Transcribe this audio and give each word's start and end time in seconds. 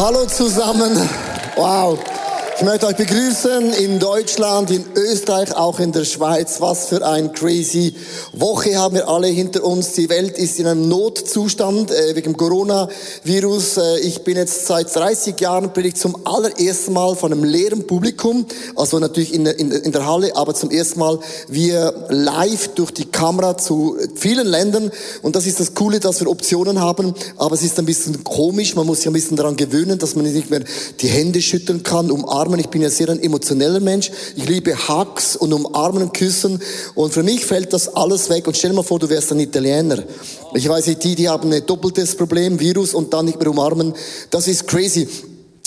hallo 0.00 0.24
zusammen. 0.26 0.96
Wow. 1.56 1.98
Ich 2.60 2.66
möchte 2.66 2.88
euch 2.88 2.96
begrüßen 2.96 3.72
in 3.72 3.98
Deutschland, 3.98 4.70
in 4.70 4.84
Österreich, 4.94 5.56
auch 5.56 5.80
in 5.80 5.92
der 5.92 6.04
Schweiz. 6.04 6.60
Was 6.60 6.88
für 6.88 7.02
ein 7.06 7.32
crazy 7.32 7.94
Woche 8.34 8.76
haben 8.76 8.96
wir 8.96 9.08
alle 9.08 9.28
hinter 9.28 9.64
uns. 9.64 9.92
Die 9.92 10.10
Welt 10.10 10.36
ist 10.36 10.60
in 10.60 10.66
einem 10.66 10.86
Notzustand 10.86 11.90
äh, 11.90 12.14
wegen 12.14 12.36
Coronavirus. 12.36 13.78
Äh, 13.78 14.00
ich 14.00 14.24
bin 14.24 14.36
jetzt 14.36 14.66
seit 14.66 14.94
30 14.94 15.40
Jahren 15.40 15.72
predigt 15.72 15.96
zum 15.96 16.26
allerersten 16.26 16.92
Mal 16.92 17.16
von 17.16 17.32
einem 17.32 17.44
leeren 17.44 17.86
Publikum, 17.86 18.44
also 18.76 18.98
natürlich 18.98 19.32
in 19.32 19.46
in, 19.46 19.72
in 19.72 19.92
der 19.92 20.04
Halle, 20.04 20.36
aber 20.36 20.54
zum 20.54 20.70
ersten 20.70 20.98
Mal 21.00 21.18
wir 21.48 22.08
live 22.10 22.74
durch 22.74 22.90
die 22.90 23.06
Kamera 23.06 23.56
zu 23.56 23.96
vielen 24.16 24.46
Ländern. 24.46 24.92
Und 25.22 25.34
das 25.34 25.46
ist 25.46 25.60
das 25.60 25.72
Coole, 25.72 25.98
dass 25.98 26.20
wir 26.20 26.28
Optionen 26.28 26.78
haben. 26.78 27.14
Aber 27.38 27.54
es 27.54 27.62
ist 27.62 27.78
ein 27.78 27.86
bisschen 27.86 28.22
komisch. 28.22 28.76
Man 28.76 28.86
muss 28.86 28.98
sich 28.98 29.06
ein 29.06 29.14
bisschen 29.14 29.38
daran 29.38 29.56
gewöhnen, 29.56 29.98
dass 29.98 30.14
man 30.14 30.30
nicht 30.30 30.50
mehr 30.50 30.60
die 31.00 31.08
Hände 31.08 31.40
schütteln 31.40 31.82
kann, 31.82 32.10
umarmen 32.10 32.49
umarmen. 32.50 32.60
Ich 32.60 32.68
bin 32.68 32.82
ja 32.82 32.90
sehr 32.90 33.08
ein 33.08 33.22
emotioneller 33.22 33.80
Mensch. 33.80 34.10
Ich 34.36 34.48
liebe 34.48 34.76
Hugs 34.88 35.36
und 35.36 35.52
umarmen 35.52 36.02
und 36.02 36.14
küssen. 36.14 36.60
Und 36.94 37.12
für 37.12 37.22
mich 37.22 37.46
fällt 37.46 37.72
das 37.72 37.94
alles 37.94 38.28
weg. 38.28 38.46
Und 38.46 38.56
stell 38.56 38.70
dir 38.70 38.76
mal 38.76 38.82
vor, 38.82 38.98
du 38.98 39.08
wärst 39.08 39.32
ein 39.32 39.40
Italiener. 39.40 40.02
Ich 40.54 40.68
weiß 40.68 40.86
nicht, 40.88 41.04
die, 41.04 41.14
die 41.14 41.28
haben 41.28 41.52
ein 41.52 41.64
doppeltes 41.64 42.16
Problem, 42.16 42.58
Virus 42.58 42.94
und 42.94 43.12
dann 43.12 43.26
nicht 43.26 43.38
mehr 43.38 43.50
umarmen. 43.50 43.94
Das 44.30 44.48
ist 44.48 44.66
crazy. 44.66 45.08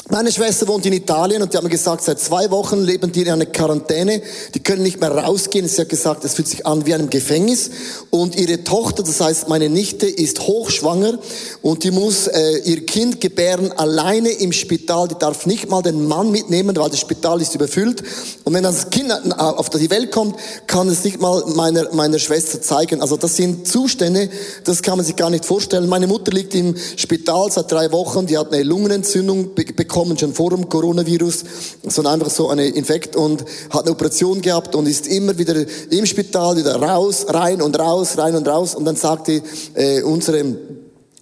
Meine 0.10 0.34
Schwester 0.34 0.68
wohnt 0.68 0.86
in 0.86 0.92
Italien 0.92 1.42
und 1.42 1.54
die 1.54 1.58
haben 1.58 1.64
mir 1.64 1.70
gesagt, 1.70 2.04
seit 2.04 2.20
zwei 2.20 2.52
Wochen 2.52 2.82
leben 2.82 3.14
die 3.14 3.22
in 3.22 3.30
einer 3.30 3.46
Quarantäne. 3.46 4.22
Die 4.54 4.60
können 4.60 4.84
nicht 4.84 5.00
mehr 5.00 5.12
rausgehen. 5.12 5.66
Sie 5.66 5.80
hat 5.80 5.88
gesagt, 5.88 6.26
es 6.26 6.34
fühlt 6.34 6.50
sich 6.50 6.66
an 6.66 6.86
wie 6.86 6.94
einem 6.94 7.10
Gefängnis. 7.10 7.72
Und 8.10 8.36
ihre 8.36 8.66
Tochter, 8.66 9.04
das 9.04 9.22
heißt 9.22 9.48
meine 9.48 9.70
Nichte, 9.70 10.06
ist 10.06 10.42
hochschwanger 10.42 11.20
und 11.62 11.86
die 11.86 11.92
muss 11.92 12.28
äh, 12.28 12.58
ihr 12.66 12.86
Kind 12.86 13.22
gebären 13.22 13.72
alleine 13.72 14.30
im 14.30 14.52
Spital. 14.52 15.08
Die 15.08 15.16
darf 15.18 15.46
nicht 15.46 15.70
mal 15.70 15.82
den 15.82 16.06
Mann 16.06 16.32
mitnehmen, 16.32 16.76
weil 16.76 16.90
das 16.90 17.00
Spital 17.00 17.40
ist 17.42 17.56
überfüllt. 17.56 18.04
Und 18.44 18.54
wenn 18.54 18.64
das 18.64 18.90
Kind 18.90 19.10
auf 19.40 19.70
die 19.70 19.90
Welt 19.90 20.12
kommt, 20.12 20.36
kann 20.68 20.90
es 20.90 21.06
nicht 21.06 21.22
mal 21.22 21.46
meiner, 21.56 21.94
meiner 21.94 22.20
Schwester 22.20 22.62
zeigen. 22.62 23.02
Also 23.02 23.16
das 23.16 23.38
sind 23.38 23.70
Zustände, 23.70 24.30
das 24.66 24.82
kann 24.82 24.98
man 24.98 25.06
sich 25.06 25.16
gar 25.16 25.30
nicht 25.30 25.46
vorstellen. 25.46 25.88
Meine 25.88 26.08
Mutter 26.08 26.34
liegt 26.34 26.54
im 26.56 26.76
Spital 26.98 27.50
seit 27.54 27.72
drei 27.72 27.94
Wochen. 27.94 28.28
Die 28.28 28.38
hat 28.38 28.52
eine 28.52 28.64
Lungenentzündung 28.64 29.56
bekommen 29.56 29.93
bekommen, 29.94 30.18
schon 30.18 30.34
vor 30.34 30.50
dem 30.50 30.68
Coronavirus, 30.68 31.44
sondern 31.84 32.16
einfach 32.16 32.32
so 32.32 32.50
eine 32.50 32.66
Infekt 32.66 33.16
und 33.16 33.46
hat 33.70 33.84
eine 33.84 33.92
Operation 33.92 34.42
gehabt 34.42 34.74
und 34.76 34.88
ist 34.88 35.06
immer 35.06 35.38
wieder 35.38 35.56
im 35.92 36.06
Spital, 36.08 36.58
wieder 36.58 36.76
raus, 36.78 37.28
rein 37.30 37.62
und 37.62 37.78
raus, 37.78 38.18
rein 38.18 38.36
und 38.36 38.48
raus. 38.48 38.74
Und 38.74 38.86
dann 38.86 38.96
sagte 38.96 39.44
äh, 39.76 40.02
unsere 40.02 40.56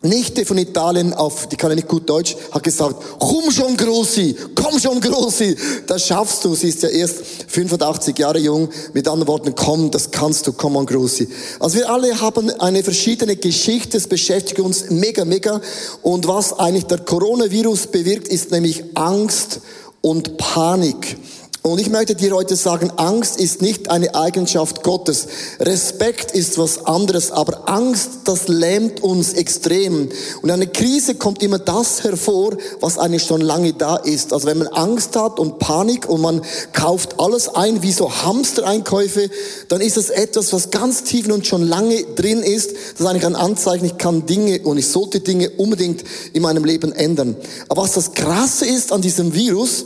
Nichte 0.03 0.47
von 0.47 0.57
Italien 0.57 1.13
auf, 1.13 1.47
die 1.47 1.55
kann 1.55 1.69
ja 1.69 1.75
nicht 1.75 1.87
gut 1.87 2.09
Deutsch, 2.09 2.35
hat 2.49 2.63
gesagt, 2.63 2.95
komm 3.19 3.51
schon 3.51 3.77
Grossi, 3.77 4.35
komm 4.55 4.79
schon 4.79 4.99
Grossi, 4.99 5.55
das 5.85 6.07
schaffst 6.07 6.43
du. 6.43 6.55
Sie 6.55 6.69
ist 6.69 6.81
ja 6.81 6.89
erst 6.89 7.17
85 7.47 8.17
Jahre 8.17 8.39
jung. 8.39 8.69
Mit 8.93 9.07
anderen 9.07 9.27
Worten, 9.27 9.53
komm, 9.53 9.91
das 9.91 10.09
kannst 10.09 10.47
du, 10.47 10.53
komm 10.53 10.75
on 10.75 10.87
Grossi. 10.87 11.27
Also 11.59 11.77
wir 11.77 11.89
alle 11.91 12.19
haben 12.19 12.49
eine 12.49 12.83
verschiedene 12.83 13.35
Geschichte, 13.35 13.97
es 13.97 14.07
beschäftigt 14.07 14.59
uns 14.59 14.89
mega, 14.89 15.23
mega. 15.23 15.61
Und 16.01 16.27
was 16.27 16.57
eigentlich 16.57 16.85
der 16.85 16.97
Coronavirus 16.97 17.87
bewirkt, 17.87 18.27
ist 18.27 18.49
nämlich 18.49 18.83
Angst 18.95 19.61
und 20.01 20.37
Panik. 20.37 21.17
Und 21.63 21.79
ich 21.79 21.91
möchte 21.91 22.15
dir 22.15 22.33
heute 22.33 22.55
sagen, 22.55 22.91
Angst 22.97 23.39
ist 23.39 23.61
nicht 23.61 23.91
eine 23.91 24.15
Eigenschaft 24.15 24.81
Gottes. 24.81 25.27
Respekt 25.59 26.31
ist 26.31 26.57
was 26.57 26.87
anderes, 26.87 27.29
aber 27.31 27.69
Angst, 27.69 28.21
das 28.23 28.47
lähmt 28.47 29.03
uns 29.03 29.33
extrem. 29.33 30.09
Und 30.41 30.49
in 30.49 30.49
einer 30.49 30.65
Krise 30.65 31.13
kommt 31.13 31.43
immer 31.43 31.59
das 31.59 32.03
hervor, 32.03 32.57
was 32.79 32.97
eigentlich 32.97 33.25
schon 33.25 33.41
lange 33.41 33.73
da 33.73 33.97
ist. 33.97 34.33
Also 34.33 34.47
wenn 34.47 34.57
man 34.57 34.69
Angst 34.69 35.15
hat 35.15 35.37
und 35.39 35.59
Panik 35.59 36.09
und 36.09 36.21
man 36.21 36.41
kauft 36.73 37.19
alles 37.19 37.47
ein, 37.47 37.83
wie 37.83 37.91
so 37.91 38.11
Hamstereinkäufe, 38.11 39.29
dann 39.67 39.81
ist 39.81 39.97
das 39.97 40.09
etwas, 40.09 40.53
was 40.53 40.71
ganz 40.71 41.03
tief 41.03 41.29
und 41.29 41.45
schon 41.45 41.61
lange 41.61 42.03
drin 42.15 42.41
ist. 42.41 42.71
Das 42.71 43.01
ist 43.01 43.05
eigentlich 43.05 43.25
ein 43.25 43.35
Anzeichen, 43.35 43.85
ich 43.85 43.99
kann 43.99 44.25
Dinge 44.25 44.61
und 44.63 44.79
ich 44.79 44.87
sollte 44.87 45.19
Dinge 45.19 45.51
unbedingt 45.51 46.03
in 46.33 46.41
meinem 46.41 46.65
Leben 46.65 46.91
ändern. 46.91 47.35
Aber 47.69 47.83
was 47.83 47.91
das 47.91 48.13
Krasse 48.13 48.65
ist 48.65 48.91
an 48.91 49.03
diesem 49.03 49.35
Virus, 49.35 49.85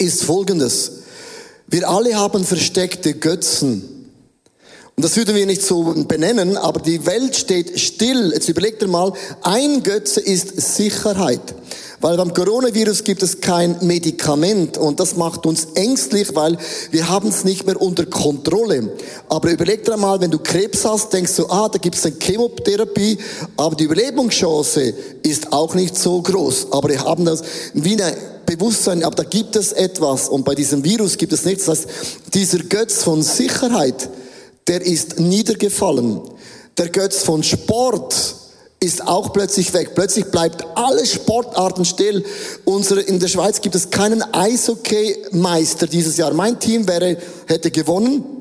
ist 0.00 0.24
folgendes. 0.24 0.92
Wir 1.66 1.88
alle 1.88 2.16
haben 2.16 2.44
versteckte 2.44 3.14
Götzen. 3.14 4.00
Und 4.96 5.04
das 5.04 5.16
würden 5.16 5.34
wir 5.34 5.46
nicht 5.46 5.62
so 5.62 5.94
benennen, 6.06 6.56
aber 6.56 6.80
die 6.80 7.06
Welt 7.06 7.36
steht 7.36 7.78
still. 7.80 8.32
Jetzt 8.34 8.48
überlegt 8.48 8.82
ihr 8.82 8.88
mal, 8.88 9.12
ein 9.42 9.82
Götze 9.82 10.20
ist 10.20 10.60
Sicherheit. 10.60 11.54
Weil 12.00 12.16
beim 12.16 12.32
Coronavirus 12.32 13.04
gibt 13.04 13.22
es 13.22 13.42
kein 13.42 13.76
Medikament 13.82 14.78
und 14.78 14.98
das 15.00 15.16
macht 15.16 15.44
uns 15.44 15.68
ängstlich, 15.74 16.34
weil 16.34 16.56
wir 16.90 17.10
haben 17.10 17.28
es 17.28 17.44
nicht 17.44 17.66
mehr 17.66 17.80
unter 17.80 18.06
Kontrolle. 18.06 18.90
Aber 19.28 19.50
überleg 19.50 19.84
dir 19.84 19.98
mal, 19.98 20.18
wenn 20.20 20.30
du 20.30 20.38
Krebs 20.38 20.84
hast, 20.86 21.12
denkst 21.12 21.36
du, 21.36 21.46
ah, 21.50 21.68
da 21.68 21.78
gibt 21.78 21.96
es 21.96 22.06
eine 22.06 22.16
Chemotherapie, 22.18 23.18
aber 23.58 23.76
die 23.76 23.84
Überlebungschance 23.84 24.94
ist 25.22 25.52
auch 25.52 25.74
nicht 25.74 25.98
so 25.98 26.22
groß. 26.22 26.68
Aber 26.70 26.88
wir 26.88 27.04
haben 27.04 27.26
das 27.26 27.42
wie 27.74 28.00
eine 28.00 28.16
Bewusstsein, 28.46 29.04
aber 29.04 29.16
da 29.16 29.24
gibt 29.24 29.54
es 29.56 29.72
etwas 29.72 30.30
und 30.30 30.44
bei 30.46 30.54
diesem 30.54 30.82
Virus 30.82 31.18
gibt 31.18 31.34
es 31.34 31.44
nichts. 31.44 31.66
Das 31.66 31.80
heißt, 31.80 31.88
dieser 32.32 32.60
Götz 32.60 33.02
von 33.02 33.22
Sicherheit, 33.22 34.08
der 34.66 34.80
ist 34.80 35.20
niedergefallen. 35.20 36.22
Der 36.78 36.88
Götz 36.88 37.22
von 37.22 37.42
Sport 37.42 38.39
ist 38.82 39.06
auch 39.06 39.34
plötzlich 39.34 39.74
weg. 39.74 39.94
Plötzlich 39.94 40.26
bleibt 40.26 40.64
alle 40.74 41.04
Sportarten 41.04 41.84
still. 41.84 42.24
Unsere, 42.64 43.02
in 43.02 43.20
der 43.20 43.28
Schweiz 43.28 43.60
gibt 43.60 43.74
es 43.74 43.90
keinen 43.90 44.22
Eishockey-Meister 44.22 45.86
dieses 45.86 46.16
Jahr. 46.16 46.32
Mein 46.32 46.58
Team 46.58 46.88
wäre, 46.88 47.18
hätte 47.46 47.70
gewonnen. 47.70 48.39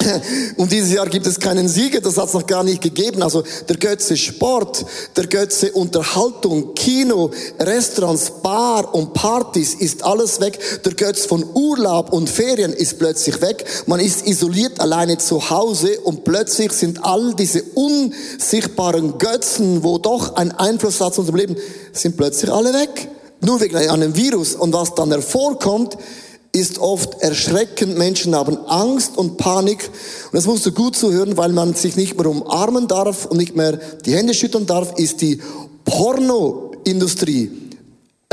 Und 0.56 0.72
dieses 0.72 0.92
Jahr 0.92 1.06
gibt 1.06 1.26
es 1.26 1.38
keinen 1.38 1.68
Sieger, 1.68 2.00
das 2.00 2.16
hat 2.16 2.28
es 2.28 2.34
noch 2.34 2.46
gar 2.46 2.64
nicht 2.64 2.80
gegeben. 2.80 3.22
Also 3.22 3.42
der 3.68 3.76
Götze 3.76 4.16
Sport, 4.16 4.84
der 5.16 5.26
Götze 5.26 5.72
Unterhaltung, 5.72 6.74
Kino, 6.74 7.30
Restaurants, 7.58 8.32
Bar 8.42 8.94
und 8.94 9.12
Partys 9.12 9.74
ist 9.74 10.04
alles 10.04 10.40
weg. 10.40 10.58
Der 10.84 10.94
Götz 10.94 11.26
von 11.26 11.44
Urlaub 11.54 12.12
und 12.12 12.28
Ferien 12.28 12.72
ist 12.72 12.98
plötzlich 12.98 13.40
weg. 13.40 13.64
Man 13.86 14.00
ist 14.00 14.26
isoliert 14.26 14.80
alleine 14.80 15.18
zu 15.18 15.50
Hause 15.50 16.00
und 16.00 16.24
plötzlich 16.24 16.72
sind 16.72 17.04
all 17.04 17.34
diese 17.34 17.62
unsichtbaren 17.74 19.18
Götzen, 19.18 19.82
wo 19.82 19.98
doch 19.98 20.36
ein 20.36 20.52
Einfluss 20.52 21.00
hat 21.00 21.14
zu 21.14 21.20
unserem 21.20 21.38
Leben, 21.38 21.56
sind 21.92 22.16
plötzlich 22.16 22.50
alle 22.50 22.72
weg. 22.72 23.08
Nur 23.44 23.60
wegen 23.60 23.76
einem 23.76 24.14
Virus. 24.14 24.54
Und 24.54 24.72
was 24.72 24.94
dann 24.94 25.10
hervorkommt, 25.10 25.98
ist 26.52 26.78
oft 26.78 27.22
erschreckend. 27.22 27.96
Menschen 27.96 28.34
haben 28.34 28.58
Angst 28.66 29.16
und 29.16 29.38
Panik. 29.38 29.88
Und 30.26 30.34
das 30.34 30.46
musst 30.46 30.66
du 30.66 30.72
gut 30.72 30.96
zuhören, 30.96 31.36
weil 31.36 31.52
man 31.52 31.74
sich 31.74 31.96
nicht 31.96 32.16
mehr 32.16 32.26
umarmen 32.26 32.88
darf 32.88 33.26
und 33.26 33.38
nicht 33.38 33.56
mehr 33.56 33.78
die 34.04 34.14
Hände 34.14 34.34
schütteln 34.34 34.66
darf, 34.66 34.98
ist 34.98 35.22
die 35.22 35.40
Pornoindustrie 35.84 37.50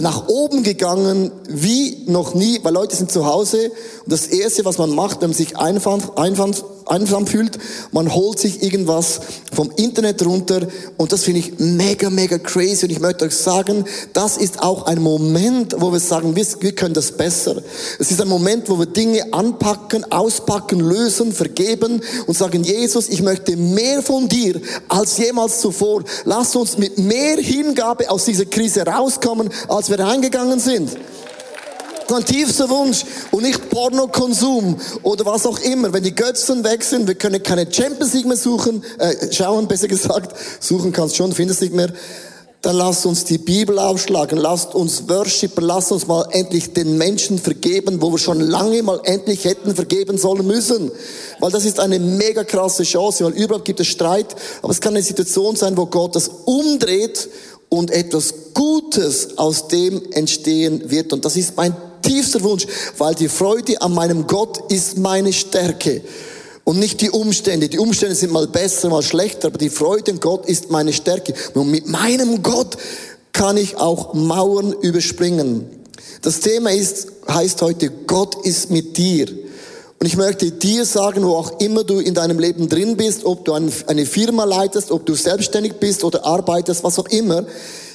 nach 0.01 0.27
oben 0.27 0.63
gegangen 0.63 1.31
wie 1.47 2.03
noch 2.07 2.33
nie, 2.33 2.59
weil 2.63 2.73
Leute 2.73 2.95
sind 2.95 3.11
zu 3.11 3.25
Hause 3.25 3.71
und 4.05 4.11
das 4.11 4.27
Erste, 4.27 4.63
was 4.65 4.77
man 4.77 4.91
macht, 4.91 5.21
wenn 5.21 5.29
man 5.29 5.37
sich 5.37 5.57
einsam, 5.57 6.01
einsam, 6.15 6.53
einsam 6.89 7.27
fühlt, 7.27 7.57
man 7.91 8.13
holt 8.13 8.39
sich 8.39 8.63
irgendwas 8.63 9.21
vom 9.53 9.71
Internet 9.77 10.25
runter 10.25 10.67
und 10.97 11.11
das 11.11 11.23
finde 11.23 11.39
ich 11.39 11.59
mega, 11.59 12.09
mega 12.09 12.37
crazy 12.37 12.85
und 12.85 12.91
ich 12.91 12.99
möchte 12.99 13.25
euch 13.25 13.35
sagen, 13.35 13.85
das 14.13 14.37
ist 14.37 14.61
auch 14.61 14.85
ein 14.85 15.01
Moment, 15.01 15.75
wo 15.77 15.91
wir 15.91 15.99
sagen, 15.99 16.35
wir, 16.35 16.45
wir 16.59 16.73
können 16.73 16.93
das 16.93 17.11
besser. 17.11 17.61
Es 17.99 18.11
ist 18.11 18.21
ein 18.21 18.27
Moment, 18.27 18.69
wo 18.69 18.79
wir 18.79 18.85
Dinge 18.85 19.33
anpacken, 19.33 20.11
auspacken, 20.11 20.79
lösen, 20.79 21.31
vergeben 21.31 22.01
und 22.27 22.37
sagen, 22.37 22.63
Jesus, 22.63 23.09
ich 23.09 23.21
möchte 23.21 23.55
mehr 23.55 24.01
von 24.01 24.27
dir 24.27 24.59
als 24.87 25.17
jemals 25.17 25.61
zuvor. 25.61 26.03
Lass 26.25 26.55
uns 26.55 26.77
mit 26.77 26.97
mehr 26.97 27.37
Hingabe 27.37 28.09
aus 28.09 28.25
dieser 28.25 28.45
Krise 28.45 28.85
rauskommen, 28.85 29.49
als 29.67 29.89
wir 29.89 29.99
reingegangen 29.99 30.59
sind. 30.59 30.97
Mein 32.09 32.25
tiefster 32.25 32.69
Wunsch 32.69 33.03
und 33.31 33.43
nicht 33.43 33.69
Pornokonsum 33.69 34.77
oder 35.03 35.25
was 35.25 35.45
auch 35.45 35.59
immer. 35.59 35.93
Wenn 35.93 36.03
die 36.03 36.15
Götzen 36.15 36.63
weg 36.63 36.83
sind, 36.83 37.07
wir 37.07 37.15
können 37.15 37.41
keine 37.43 37.67
Champions 37.71 38.13
League 38.13 38.25
mehr 38.25 38.37
suchen, 38.37 38.83
äh, 38.97 39.31
schauen, 39.31 39.67
besser 39.67 39.87
gesagt, 39.87 40.35
suchen 40.59 40.91
kannst 40.91 41.15
schon, 41.15 41.31
findest 41.31 41.61
nicht 41.61 41.73
mehr. 41.73 41.93
Dann 42.61 42.75
lasst 42.75 43.05
uns 43.05 43.23
die 43.23 43.37
Bibel 43.37 43.79
aufschlagen, 43.79 44.37
lasst 44.37 44.75
uns 44.75 45.07
worshipen, 45.07 45.63
lasst 45.63 45.93
uns 45.93 46.07
mal 46.07 46.27
endlich 46.31 46.73
den 46.73 46.97
Menschen 46.97 47.39
vergeben, 47.39 48.01
wo 48.01 48.11
wir 48.11 48.17
schon 48.17 48.41
lange 48.41 48.83
mal 48.83 48.99
endlich 49.05 49.45
hätten 49.45 49.75
vergeben 49.75 50.17
sollen 50.17 50.45
müssen. 50.45 50.91
Weil 51.39 51.51
das 51.51 51.63
ist 51.63 51.79
eine 51.79 51.99
mega 51.99 52.43
krasse 52.43 52.83
Chance, 52.83 53.23
weil 53.23 53.31
überall 53.31 53.61
gibt 53.61 53.79
es 53.79 53.87
Streit, 53.87 54.35
aber 54.61 54.71
es 54.71 54.81
kann 54.81 54.93
eine 54.93 55.03
Situation 55.03 55.55
sein, 55.55 55.77
wo 55.77 55.85
Gott 55.85 56.15
das 56.15 56.29
umdreht 56.45 57.29
und 57.69 57.91
etwas 57.91 58.33
Gutes 58.53 59.37
aus 59.37 59.69
dem 59.69 60.01
entstehen 60.11 60.89
wird. 60.91 61.13
Und 61.13 61.23
das 61.23 61.37
ist 61.37 61.55
mein 61.55 61.73
tiefster 62.01 62.41
Wunsch, 62.43 62.65
weil 62.97 63.15
die 63.15 63.29
Freude 63.29 63.81
an 63.81 63.93
meinem 63.93 64.27
Gott 64.27 64.71
ist 64.71 64.97
meine 64.97 65.33
Stärke. 65.33 66.01
Und 66.63 66.79
nicht 66.79 67.01
die 67.01 67.09
Umstände. 67.09 67.67
Die 67.67 67.79
Umstände 67.79 68.15
sind 68.15 68.31
mal 68.31 68.47
besser, 68.47 68.89
mal 68.89 69.01
schlechter, 69.01 69.47
aber 69.47 69.57
die 69.57 69.71
Freude 69.71 70.11
an 70.11 70.19
Gott 70.19 70.45
ist 70.45 70.69
meine 70.69 70.93
Stärke. 70.93 71.33
Und 71.55 71.71
mit 71.71 71.87
meinem 71.87 72.43
Gott 72.43 72.77
kann 73.33 73.57
ich 73.57 73.77
auch 73.77 74.13
Mauern 74.13 74.73
überspringen? 74.73 75.65
Das 76.21 76.41
Thema 76.41 76.71
ist, 76.71 77.07
heißt 77.27 77.61
heute, 77.61 77.89
Gott 77.89 78.45
ist 78.45 78.69
mit 78.69 78.97
dir. 78.97 79.27
Und 79.99 80.07
ich 80.07 80.15
möchte 80.15 80.51
dir 80.51 80.85
sagen, 80.85 81.23
wo 81.23 81.35
auch 81.35 81.59
immer 81.59 81.83
du 81.83 81.99
in 81.99 82.13
deinem 82.13 82.39
Leben 82.39 82.69
drin 82.69 82.95
bist, 82.95 83.25
ob 83.25 83.43
du 83.45 83.53
eine 83.53 84.05
Firma 84.05 84.45
leitest, 84.45 84.91
ob 84.91 85.05
du 85.05 85.13
selbstständig 85.13 85.73
bist 85.73 86.03
oder 86.03 86.25
arbeitest, 86.25 86.83
was 86.83 86.99
auch 86.99 87.07
immer, 87.07 87.45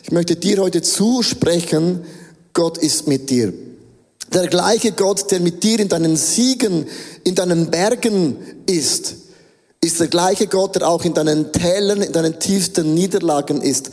ich 0.02 0.12
möchte 0.12 0.36
dir 0.36 0.58
heute 0.58 0.82
zusprechen, 0.82 2.04
Gott 2.52 2.76
ist 2.76 3.08
mit 3.08 3.30
dir. 3.30 3.54
Der 4.34 4.48
gleiche 4.48 4.90
Gott, 4.90 5.30
der 5.30 5.38
mit 5.38 5.62
dir 5.62 5.78
in 5.78 5.88
deinen 5.88 6.16
Siegen, 6.16 6.86
in 7.22 7.36
deinen 7.36 7.70
Bergen 7.70 8.36
ist, 8.66 9.14
ist 9.80 10.00
der 10.00 10.08
gleiche 10.08 10.48
Gott, 10.48 10.74
der 10.74 10.88
auch 10.88 11.04
in 11.04 11.14
deinen 11.14 11.52
Tälern, 11.52 12.02
in 12.02 12.12
deinen 12.12 12.40
tiefsten 12.40 12.94
Niederlagen 12.94 13.62
ist. 13.62 13.90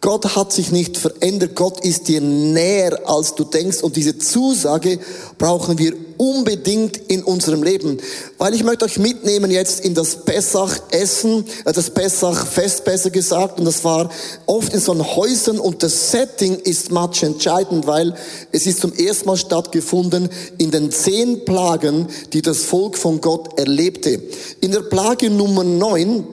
Gott 0.00 0.36
hat 0.36 0.52
sich 0.52 0.72
nicht 0.72 0.96
verändert. 0.96 1.54
Gott 1.54 1.84
ist 1.84 2.08
dir 2.08 2.20
näher, 2.20 3.08
als 3.08 3.36
du 3.36 3.44
denkst. 3.44 3.82
Und 3.82 3.96
diese 3.96 4.18
Zusage 4.18 4.98
brauchen 5.38 5.78
wir 5.78 5.94
unbedingt 6.16 6.96
in 6.96 7.22
unserem 7.22 7.62
Leben. 7.62 7.98
Weil 8.38 8.54
ich 8.54 8.64
möchte 8.64 8.84
euch 8.84 8.98
mitnehmen 8.98 9.50
jetzt 9.50 9.84
in 9.84 9.94
das 9.94 10.24
Pessach-Essen, 10.24 11.44
äh, 11.64 11.72
das 11.72 11.90
Pessach-Fest 11.90 12.84
besser 12.84 13.10
gesagt. 13.10 13.58
Und 13.58 13.64
das 13.64 13.84
war 13.84 14.10
oft 14.46 14.72
in 14.72 14.80
so 14.80 14.94
Häusern 14.94 15.58
und 15.58 15.82
das 15.82 16.10
Setting 16.10 16.56
ist 16.56 16.90
much 16.90 17.22
entscheidend, 17.22 17.86
weil 17.86 18.14
es 18.52 18.66
ist 18.66 18.80
zum 18.80 18.92
ersten 18.92 19.26
Mal 19.26 19.36
stattgefunden 19.36 20.28
in 20.58 20.70
den 20.70 20.90
zehn 20.90 21.44
Plagen, 21.44 22.08
die 22.32 22.42
das 22.42 22.58
Volk 22.58 22.96
von 22.96 23.20
Gott 23.20 23.58
erlebte. 23.58 24.20
In 24.60 24.72
der 24.72 24.82
Plage 24.82 25.30
Nummer 25.30 25.64
neun 25.64 26.26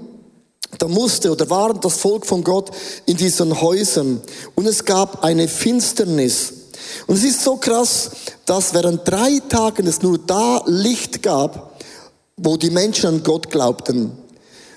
da 0.78 0.88
musste 0.88 1.32
oder 1.32 1.50
war 1.50 1.74
das 1.74 1.98
Volk 1.98 2.26
von 2.26 2.44
Gott 2.44 2.72
in 3.06 3.18
diesen 3.18 3.62
Häusern 3.62 4.22
und 4.56 4.68
es 4.68 4.86
gab 4.86 5.24
eine 5.24 5.48
Finsternis. 5.48 6.54
Und 7.08 7.16
es 7.16 7.24
ist 7.24 7.44
so 7.44 7.58
krass, 7.58 8.12
dass 8.46 8.74
während 8.74 9.08
drei 9.08 9.40
Tagen 9.50 9.88
es 9.88 10.02
nur 10.02 10.18
da 10.18 10.64
Licht 10.66 11.22
gab, 11.24 11.80
wo 12.38 12.58
die 12.58 12.70
Menschen 12.70 13.08
an 13.08 13.24
Gott 13.24 13.50
glaubten. 13.50 14.12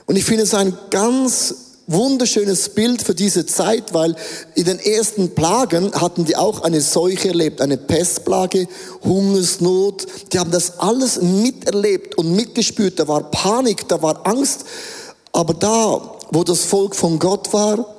Und 0.06 0.16
ich 0.16 0.25
finde 0.25 0.44
es 0.44 0.55
ein 0.55 0.76
ganz 0.90 1.55
wunderschönes 1.87 2.70
Bild 2.70 3.02
für 3.02 3.14
diese 3.14 3.46
Zeit, 3.46 3.93
weil 3.93 4.14
in 4.55 4.64
den 4.64 4.78
ersten 4.78 5.34
Plagen 5.34 5.93
hatten 5.93 6.25
die 6.25 6.37
auch 6.37 6.62
eine 6.62 6.81
Seuche 6.81 7.28
erlebt, 7.28 7.61
eine 7.61 7.76
Pestplage, 7.76 8.67
Hungersnot. 9.02 10.06
Die 10.32 10.38
haben 10.38 10.50
das 10.50 10.78
alles 10.78 11.20
miterlebt 11.20 12.17
und 12.17 12.34
mitgespürt. 12.34 12.99
Da 12.99 13.08
war 13.08 13.31
Panik, 13.31 13.88
da 13.88 14.00
war 14.02 14.26
Angst. 14.26 14.64
Aber 15.32 15.55
da, 15.55 16.19
wo 16.31 16.44
das 16.44 16.60
Volk 16.60 16.94
von 16.94 17.19
Gott 17.19 17.52
war, 17.52 17.94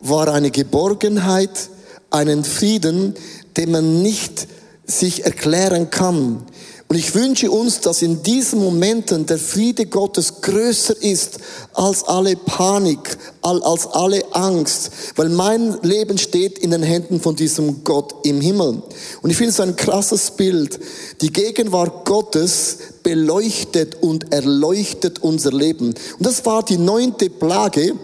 war 0.00 0.28
eine 0.28 0.50
Geborgenheit, 0.50 1.70
einen 2.12 2.44
Frieden, 2.44 3.14
den 3.56 3.70
man 3.70 4.02
nicht 4.02 4.46
sich 4.86 5.24
erklären 5.24 5.90
kann. 5.90 6.44
Und 6.92 6.98
ich 6.98 7.14
wünsche 7.14 7.50
uns, 7.50 7.80
dass 7.80 8.02
in 8.02 8.22
diesen 8.22 8.60
Momenten 8.60 9.24
der 9.24 9.38
Friede 9.38 9.86
Gottes 9.86 10.42
größer 10.42 11.02
ist 11.02 11.38
als 11.72 12.04
alle 12.04 12.36
Panik, 12.36 13.16
als 13.40 13.86
alle 13.86 14.22
Angst, 14.34 14.90
weil 15.16 15.30
mein 15.30 15.78
Leben 15.80 16.18
steht 16.18 16.58
in 16.58 16.70
den 16.70 16.82
Händen 16.82 17.18
von 17.18 17.34
diesem 17.34 17.82
Gott 17.82 18.14
im 18.24 18.42
Himmel. 18.42 18.82
Und 19.22 19.30
ich 19.30 19.38
finde 19.38 19.52
es 19.52 19.60
ein 19.60 19.74
krasses 19.74 20.32
Bild. 20.32 20.78
Die 21.22 21.32
Gegenwart 21.32 22.04
Gottes 22.04 22.76
beleuchtet 23.02 24.02
und 24.02 24.30
erleuchtet 24.30 25.22
unser 25.22 25.50
Leben. 25.50 25.94
Und 26.18 26.26
das 26.26 26.44
war 26.44 26.62
die 26.62 26.76
neunte 26.76 27.30
Plage, 27.30 27.94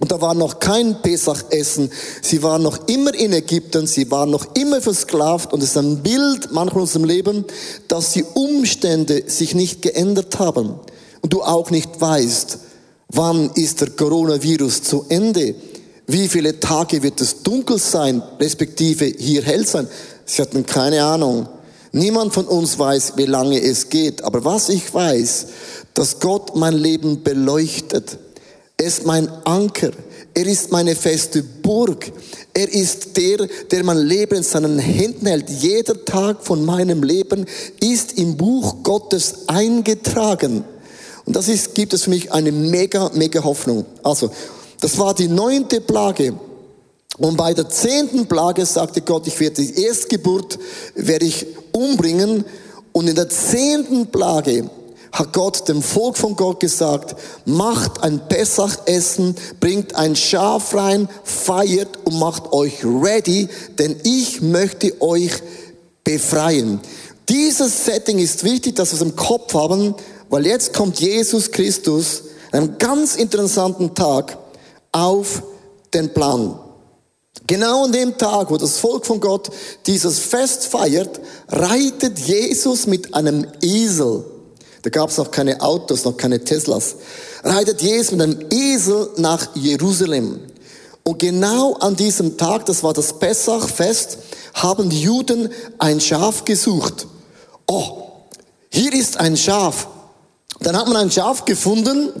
und 0.00 0.12
da 0.12 0.20
war 0.20 0.34
noch 0.34 0.60
kein 0.60 1.02
Pesachessen. 1.02 1.90
Sie 2.22 2.42
waren 2.42 2.62
noch 2.62 2.86
immer 2.86 3.12
in 3.14 3.32
Ägypten, 3.32 3.86
sie 3.86 4.10
waren 4.10 4.30
noch 4.30 4.54
immer 4.54 4.80
versklavt 4.80 5.52
und 5.52 5.62
es 5.62 5.70
ist 5.70 5.76
ein 5.76 6.02
Bild 6.02 6.52
manchmal 6.52 6.76
in 6.76 6.80
unserem 6.82 7.04
Leben, 7.04 7.44
dass 7.88 8.12
die 8.12 8.22
Umstände 8.22 9.24
sich 9.26 9.54
nicht 9.54 9.82
geändert 9.82 10.38
haben 10.38 10.74
und 11.20 11.32
du 11.32 11.42
auch 11.42 11.70
nicht 11.70 12.00
weißt, 12.00 12.58
wann 13.08 13.50
ist 13.54 13.80
der 13.80 13.90
Coronavirus 13.90 14.82
zu 14.82 15.04
Ende, 15.08 15.56
wie 16.06 16.28
viele 16.28 16.60
Tage 16.60 17.02
wird 17.02 17.20
es 17.20 17.42
dunkel 17.42 17.78
sein, 17.78 18.22
respektive 18.40 19.04
hier 19.04 19.42
hell 19.42 19.66
sein. 19.66 19.88
Sie 20.24 20.40
hatten 20.40 20.64
keine 20.64 21.04
Ahnung. 21.04 21.48
Niemand 21.90 22.34
von 22.34 22.46
uns 22.46 22.78
weiß, 22.78 23.14
wie 23.16 23.24
lange 23.24 23.60
es 23.60 23.88
geht, 23.88 24.22
aber 24.22 24.44
was 24.44 24.68
ich 24.68 24.92
weiß, 24.92 25.46
dass 25.94 26.20
Gott 26.20 26.54
mein 26.54 26.74
Leben 26.74 27.22
beleuchtet 27.22 28.18
er 28.80 28.86
ist 28.86 29.04
mein 29.04 29.28
Anker. 29.44 29.90
Er 30.34 30.46
ist 30.46 30.70
meine 30.70 30.94
feste 30.94 31.42
Burg. 31.42 32.12
Er 32.54 32.72
ist 32.72 33.16
der, 33.16 33.48
der 33.72 33.82
mein 33.82 33.98
Leben 33.98 34.36
in 34.36 34.42
seinen 34.44 34.78
Händen 34.78 35.26
hält. 35.26 35.50
Jeder 35.50 36.04
Tag 36.04 36.44
von 36.46 36.64
meinem 36.64 37.02
Leben 37.02 37.44
ist 37.80 38.16
im 38.18 38.36
Buch 38.36 38.84
Gottes 38.84 39.48
eingetragen. 39.48 40.62
Und 41.24 41.34
das 41.34 41.48
ist, 41.48 41.74
gibt 41.74 41.92
es 41.92 42.04
für 42.04 42.10
mich 42.10 42.32
eine 42.32 42.52
mega, 42.52 43.10
mega 43.14 43.42
Hoffnung. 43.42 43.84
Also, 44.04 44.30
das 44.80 44.96
war 44.96 45.12
die 45.12 45.26
neunte 45.26 45.80
Plage. 45.80 46.34
Und 47.18 47.36
bei 47.36 47.54
der 47.54 47.68
zehnten 47.68 48.26
Plage 48.26 48.64
sagte 48.64 49.00
Gott, 49.00 49.26
ich 49.26 49.40
werde 49.40 49.60
die 49.60 49.82
Erstgeburt, 49.82 50.56
werde 50.94 51.26
ich 51.26 51.46
umbringen. 51.72 52.44
Und 52.92 53.08
in 53.08 53.16
der 53.16 53.28
zehnten 53.28 54.06
Plage 54.06 54.70
hat 55.12 55.32
Gott 55.32 55.68
dem 55.68 55.82
Volk 55.82 56.16
von 56.16 56.36
Gott 56.36 56.60
gesagt, 56.60 57.16
macht 57.44 58.02
ein 58.02 58.28
Pessachessen, 58.28 59.34
bringt 59.60 59.94
ein 59.94 60.16
Schaf 60.16 60.74
rein, 60.74 61.08
feiert 61.24 61.98
und 62.04 62.18
macht 62.18 62.52
euch 62.52 62.84
ready, 62.84 63.48
denn 63.78 63.96
ich 64.04 64.40
möchte 64.40 65.00
euch 65.00 65.32
befreien. 66.04 66.80
Dieses 67.28 67.84
Setting 67.84 68.18
ist 68.18 68.44
wichtig, 68.44 68.76
dass 68.76 68.90
wir 68.92 68.96
es 68.96 69.02
im 69.02 69.16
Kopf 69.16 69.54
haben, 69.54 69.94
weil 70.30 70.46
jetzt 70.46 70.72
kommt 70.72 71.00
Jesus 71.00 71.50
Christus 71.50 72.22
an 72.52 72.60
einem 72.60 72.78
ganz 72.78 73.16
interessanten 73.16 73.94
Tag 73.94 74.38
auf 74.92 75.42
den 75.92 76.12
Plan. 76.12 76.58
Genau 77.46 77.84
an 77.84 77.92
dem 77.92 78.16
Tag, 78.18 78.50
wo 78.50 78.56
das 78.58 78.78
Volk 78.78 79.06
von 79.06 79.20
Gott 79.20 79.50
dieses 79.86 80.18
Fest 80.18 80.66
feiert, 80.66 81.20
reitet 81.48 82.18
Jesus 82.18 82.86
mit 82.86 83.14
einem 83.14 83.46
Esel 83.62 84.24
da 84.82 84.90
gab 84.90 85.10
es 85.10 85.16
noch 85.16 85.30
keine 85.30 85.60
Autos, 85.60 86.04
noch 86.04 86.16
keine 86.16 86.42
Teslas. 86.42 86.96
Reitet 87.42 87.82
Jesus 87.82 88.12
mit 88.12 88.22
einem 88.22 88.38
Esel 88.50 89.10
nach 89.16 89.54
Jerusalem. 89.54 90.40
Und 91.02 91.18
genau 91.18 91.74
an 91.74 91.96
diesem 91.96 92.36
Tag, 92.36 92.66
das 92.66 92.82
war 92.82 92.92
das 92.92 93.18
Pessachfest, 93.18 94.18
haben 94.54 94.90
die 94.90 95.02
Juden 95.02 95.50
ein 95.78 96.00
Schaf 96.00 96.44
gesucht. 96.44 97.06
Oh, 97.66 98.02
hier 98.70 98.92
ist 98.92 99.18
ein 99.18 99.36
Schaf. 99.36 99.88
Dann 100.60 100.76
hat 100.76 100.86
man 100.86 100.96
ein 100.96 101.10
Schaf 101.10 101.44
gefunden 101.44 102.12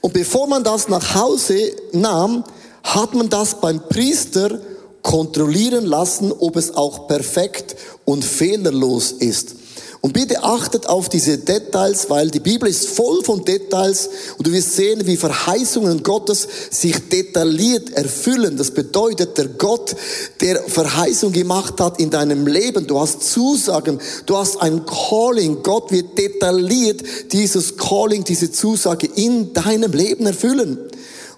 und 0.00 0.12
bevor 0.12 0.46
man 0.46 0.64
das 0.64 0.88
nach 0.88 1.14
Hause 1.14 1.72
nahm, 1.92 2.44
hat 2.82 3.14
man 3.14 3.28
das 3.28 3.60
beim 3.60 3.80
Priester 3.88 4.60
kontrollieren 5.02 5.84
lassen, 5.84 6.32
ob 6.32 6.56
es 6.56 6.74
auch 6.74 7.06
perfekt 7.06 7.76
und 8.04 8.24
fehlerlos 8.24 9.12
ist. 9.12 9.56
Und 10.04 10.14
bitte 10.14 10.42
achtet 10.42 10.88
auf 10.88 11.08
diese 11.08 11.38
Details, 11.38 12.10
weil 12.10 12.28
die 12.28 12.40
Bibel 12.40 12.68
ist 12.68 12.88
voll 12.88 13.22
von 13.22 13.44
Details 13.44 14.10
und 14.36 14.44
du 14.44 14.50
wirst 14.50 14.74
sehen, 14.74 15.06
wie 15.06 15.16
Verheißungen 15.16 16.02
Gottes 16.02 16.48
sich 16.70 17.08
detailliert 17.08 17.90
erfüllen. 17.90 18.56
Das 18.56 18.72
bedeutet, 18.72 19.38
der 19.38 19.46
Gott, 19.46 19.94
der 20.40 20.60
Verheißung 20.60 21.30
gemacht 21.30 21.80
hat 21.80 22.00
in 22.00 22.10
deinem 22.10 22.48
Leben, 22.48 22.88
du 22.88 22.98
hast 22.98 23.22
Zusagen, 23.22 24.00
du 24.26 24.36
hast 24.36 24.60
ein 24.60 24.84
Calling. 24.86 25.62
Gott 25.62 25.92
wird 25.92 26.18
detailliert 26.18 27.04
dieses 27.30 27.76
Calling, 27.76 28.24
diese 28.24 28.50
Zusage 28.50 29.06
in 29.06 29.52
deinem 29.52 29.92
Leben 29.92 30.26
erfüllen. 30.26 30.78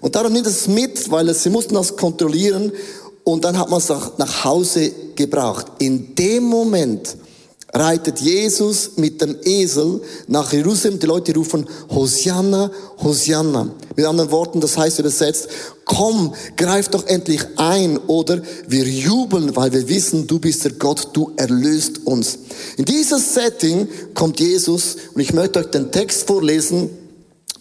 Und 0.01 0.15
darum 0.15 0.33
nimmt 0.33 0.47
es 0.47 0.67
mit, 0.67 1.11
weil 1.11 1.31
sie 1.35 1.51
mussten 1.51 1.75
das 1.75 1.95
kontrollieren 1.95 2.71
und 3.23 3.45
dann 3.45 3.59
hat 3.59 3.69
man 3.69 3.77
es 3.77 3.89
nach 3.89 4.43
Hause 4.43 4.91
gebracht. 5.15 5.67
In 5.77 6.15
dem 6.15 6.45
Moment, 6.45 7.15
reitet 7.75 8.21
Jesus 8.21 8.91
mit 8.95 9.21
dem 9.21 9.35
Esel 9.43 10.01
nach 10.27 10.53
Jerusalem. 10.53 10.97
Die 10.97 11.05
Leute 11.05 11.33
rufen 11.35 11.67
Hosianna, 11.89 12.71
Hosianna. 13.03 13.69
Mit 13.95 14.05
anderen 14.05 14.31
Worten, 14.31 14.61
das 14.61 14.77
heißt 14.77 14.99
übersetzt, 14.99 15.49
komm, 15.83 16.33
greif 16.55 16.87
doch 16.87 17.05
endlich 17.05 17.41
ein 17.57 17.97
oder 17.97 18.41
wir 18.67 18.85
jubeln, 18.85 19.55
weil 19.55 19.73
wir 19.73 19.87
wissen, 19.89 20.25
du 20.25 20.39
bist 20.39 20.63
der 20.63 20.71
Gott, 20.73 21.09
du 21.13 21.31
erlöst 21.35 22.05
uns. 22.05 22.39
In 22.77 22.85
dieses 22.85 23.33
Setting 23.33 23.87
kommt 24.13 24.39
Jesus 24.39 24.95
und 25.13 25.21
ich 25.21 25.33
möchte 25.33 25.59
euch 25.59 25.67
den 25.67 25.91
Text 25.91 26.27
vorlesen, 26.27 26.89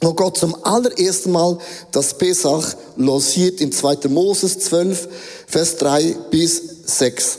wo 0.00 0.12
Gott 0.12 0.38
zum 0.38 0.54
allerersten 0.64 1.32
Mal 1.32 1.58
das 1.90 2.18
Pesach 2.18 2.76
losiert 2.96 3.60
in 3.60 3.72
2. 3.72 4.08
Moses 4.08 4.58
12, 4.60 5.08
Vers 5.46 5.76
3 5.78 6.16
bis 6.30 6.62
6. 6.86 7.38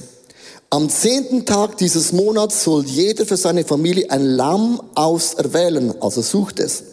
Am 0.75 0.89
zehnten 0.89 1.45
Tag 1.45 1.77
dieses 1.77 2.11
Monats 2.11 2.65
soll 2.65 2.83
jeder 2.83 3.25
für 3.25 3.37
seine 3.37 3.63
Familie 3.63 4.11
ein 4.11 4.25
Lamm 4.25 4.81
auserwählen, 4.93 5.93
also 6.01 6.21
sucht 6.21 6.59
es. 6.59 6.83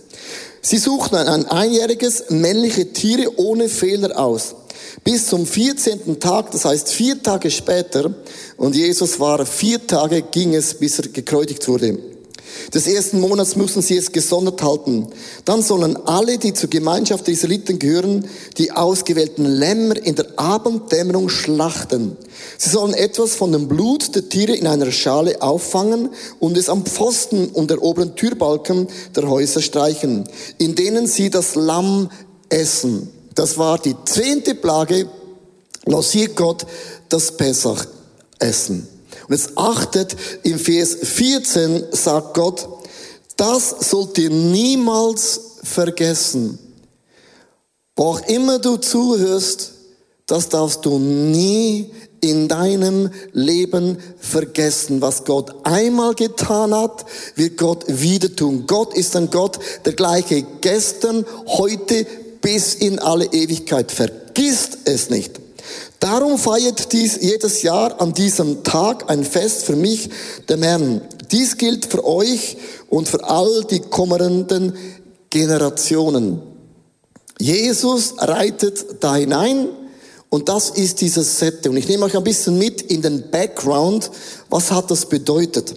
Sie 0.61 0.79
suchten 0.79 1.17
ein 1.17 1.47
einjähriges 1.47 2.27
männliche 2.29 2.93
Tiere 2.93 3.37
ohne 3.41 3.69
Fehler 3.69 4.17
aus. 4.17 4.55
Bis 5.03 5.27
zum 5.27 5.45
14. 5.45 6.21
Tag, 6.21 6.53
das 6.53 6.65
heißt 6.65 6.91
vier 6.93 7.21
Tage 7.21 7.51
später, 7.51 8.15
und 8.57 8.77
Jesus 8.77 9.19
war 9.19 9.45
vier 9.45 9.85
Tage, 9.85 10.23
ging 10.23 10.55
es, 10.55 10.75
bis 10.75 11.01
er 11.01 11.09
gekreuzigt 11.09 11.67
wurde. 11.67 11.99
Des 12.73 12.87
ersten 12.87 13.21
Monats 13.21 13.57
müssen 13.57 13.83
sie 13.83 13.97
es 13.97 14.13
gesondert 14.13 14.63
halten. 14.63 15.09
Dann 15.45 15.63
sollen 15.63 15.97
alle, 16.07 16.39
die 16.39 16.55
zur 16.55 16.71
Gemeinschaft 16.71 17.27
der 17.27 17.35
Israeliten 17.35 17.79
gehören, 17.79 18.27
die 18.59 18.73
ausgewählten 18.73 19.45
Lämmer 19.45 19.97
in 19.97 20.15
der 20.15 20.27
Abenddämmerung 20.37 21.29
schlachten. 21.29 22.17
Sie 22.59 22.71
sollen 22.71 22.95
etwas 22.95 23.35
von 23.35 23.53
dem 23.53 23.69
Blut 23.69 24.15
der 24.15 24.29
Tiere 24.29 24.55
in 24.55 24.67
einer 24.67 24.91
Schale 24.93 25.43
auffangen 25.43 26.11
und 26.39 26.57
es 26.57 26.69
am 26.69 26.85
Pfosten 26.85 27.49
und 27.49 27.71
der 27.71 27.83
oberen 27.83 28.17
Türbalken 28.17 28.89
der 29.15 29.29
Häuser 29.29 29.61
streichen, 29.61 30.29
in 30.59 30.75
denen 30.75 31.07
sie 31.07 31.31
das 31.31 31.55
Lamm 31.55 32.11
essen. 32.49 33.11
Das 33.35 33.59
war 33.59 33.79
die 33.79 33.97
zehnte 34.05 34.55
Plage, 34.55 35.09
lanciert 35.87 36.37
Gott 36.37 36.67
das 37.09 37.37
Pessach-Essen. 37.37 38.92
Und 39.29 39.35
jetzt 39.35 39.57
achtet, 39.57 40.17
im 40.43 40.59
Vers 40.59 40.97
14 41.02 41.85
sagt 41.93 42.35
Gott, 42.35 42.69
das 43.37 43.71
sollt 43.91 44.19
ihr 44.19 44.31
niemals 44.31 45.41
vergessen. 45.62 46.59
Wo 47.97 48.05
auch 48.05 48.21
immer 48.29 48.59
du 48.59 48.76
zuhörst, 48.76 49.73
das 50.26 50.49
darfst 50.49 50.85
du 50.85 50.99
nie 50.99 51.93
in 52.23 52.49
deinem 52.49 53.11
Leben 53.33 53.99
vergessen. 54.19 55.02
Was 55.02 55.25
Gott 55.25 55.55
einmal 55.64 56.14
getan 56.14 56.75
hat, 56.75 57.05
wird 57.35 57.59
Gott 57.59 57.85
wieder 57.88 58.35
tun. 58.35 58.64
Gott 58.67 58.95
ist 58.95 59.17
ein 59.17 59.31
Gott, 59.31 59.59
der 59.85 59.93
gleiche 59.93 60.43
gestern, 60.61 61.26
heute 61.47 62.07
bis 62.41 62.75
in 62.75 62.99
alle 62.99 63.26
Ewigkeit. 63.26 63.93
Vergisst 63.93 64.79
es 64.85 65.11
nicht. 65.11 65.42
Darum 66.03 66.37
feiert 66.37 66.93
dies 66.93 67.21
jedes 67.21 67.63
Jahr 67.63 68.01
an 68.01 68.13
diesem 68.13 68.65
Tag 68.65 69.09
ein 69.09 69.23
Fest 69.23 69.63
für 69.63 69.77
mich, 69.77 70.11
dem 70.49 70.65
Herrn. 70.65 71.01
Dies 71.31 71.57
gilt 71.57 71.87
für 71.87 72.05
euch 72.05 72.57
und 72.91 73.09
für 73.09 73.23
all 73.23 73.63
die 73.71 73.79
kommenden 73.79 74.75
Generationen. 75.31 76.43
Jesus 77.39 78.15
reitet 78.19 78.97
da 78.99 79.15
hinein 79.15 79.69
und 80.29 80.49
das 80.49 80.71
ist 80.71 81.01
dieses 81.01 81.39
Sette. 81.39 81.71
Und 81.71 81.77
ich 81.77 81.87
nehme 81.87 82.07
euch 82.07 82.17
ein 82.17 82.25
bisschen 82.25 82.59
mit 82.59 82.83
in 82.83 83.01
den 83.01 83.31
Background. 83.31 84.11
Was 84.51 84.73
hat 84.73 84.91
das 84.91 85.07
bedeutet? 85.07 85.77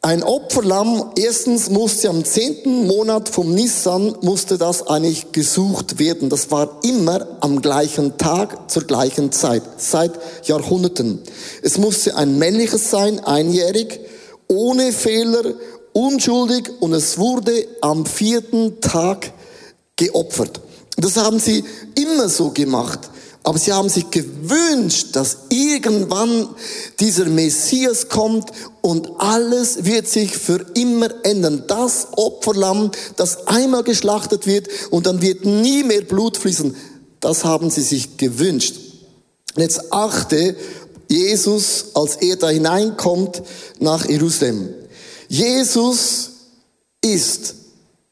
Ein 0.00 0.22
Opferlamm, 0.22 1.10
erstens 1.16 1.70
musste 1.70 2.08
am 2.08 2.24
zehnten 2.24 2.86
Monat 2.86 3.28
vom 3.28 3.52
Nissan, 3.52 4.14
musste 4.20 4.56
das 4.56 4.86
eigentlich 4.86 5.32
gesucht 5.32 5.98
werden. 5.98 6.30
Das 6.30 6.52
war 6.52 6.78
immer 6.84 7.26
am 7.40 7.60
gleichen 7.60 8.16
Tag, 8.16 8.70
zur 8.70 8.84
gleichen 8.84 9.32
Zeit, 9.32 9.62
seit 9.78 10.12
Jahrhunderten. 10.44 11.20
Es 11.62 11.78
musste 11.78 12.16
ein 12.16 12.38
männliches 12.38 12.90
sein, 12.90 13.18
einjährig, 13.24 13.98
ohne 14.46 14.92
Fehler, 14.92 15.54
unschuldig 15.92 16.70
und 16.78 16.92
es 16.92 17.18
wurde 17.18 17.66
am 17.80 18.06
vierten 18.06 18.80
Tag 18.80 19.32
geopfert. 19.96 20.60
Das 20.96 21.16
haben 21.16 21.40
sie 21.40 21.64
immer 21.96 22.28
so 22.28 22.50
gemacht. 22.50 23.00
Aber 23.42 23.58
sie 23.58 23.72
haben 23.72 23.88
sich 23.88 24.10
gewünscht, 24.10 25.08
dass 25.12 25.38
irgendwann 25.48 26.48
dieser 27.00 27.24
Messias 27.26 28.08
kommt 28.08 28.50
und 28.82 29.08
alles 29.18 29.84
wird 29.84 30.06
sich 30.06 30.36
für 30.36 30.66
immer 30.74 31.08
ändern. 31.24 31.64
Das 31.66 32.08
Opferlamm, 32.12 32.90
das 33.16 33.46
einmal 33.46 33.84
geschlachtet 33.84 34.46
wird 34.46 34.68
und 34.90 35.06
dann 35.06 35.22
wird 35.22 35.44
nie 35.44 35.82
mehr 35.82 36.02
Blut 36.02 36.36
fließen, 36.36 36.76
das 37.20 37.44
haben 37.44 37.70
sie 37.70 37.82
sich 37.82 38.16
gewünscht. 38.16 38.76
Und 39.54 39.62
jetzt 39.62 39.92
achte 39.92 40.54
Jesus, 41.08 41.86
als 41.94 42.16
er 42.16 42.36
da 42.36 42.50
hineinkommt 42.50 43.42
nach 43.80 44.08
Jerusalem. 44.08 44.68
Jesus 45.28 46.30
ist 47.02 47.54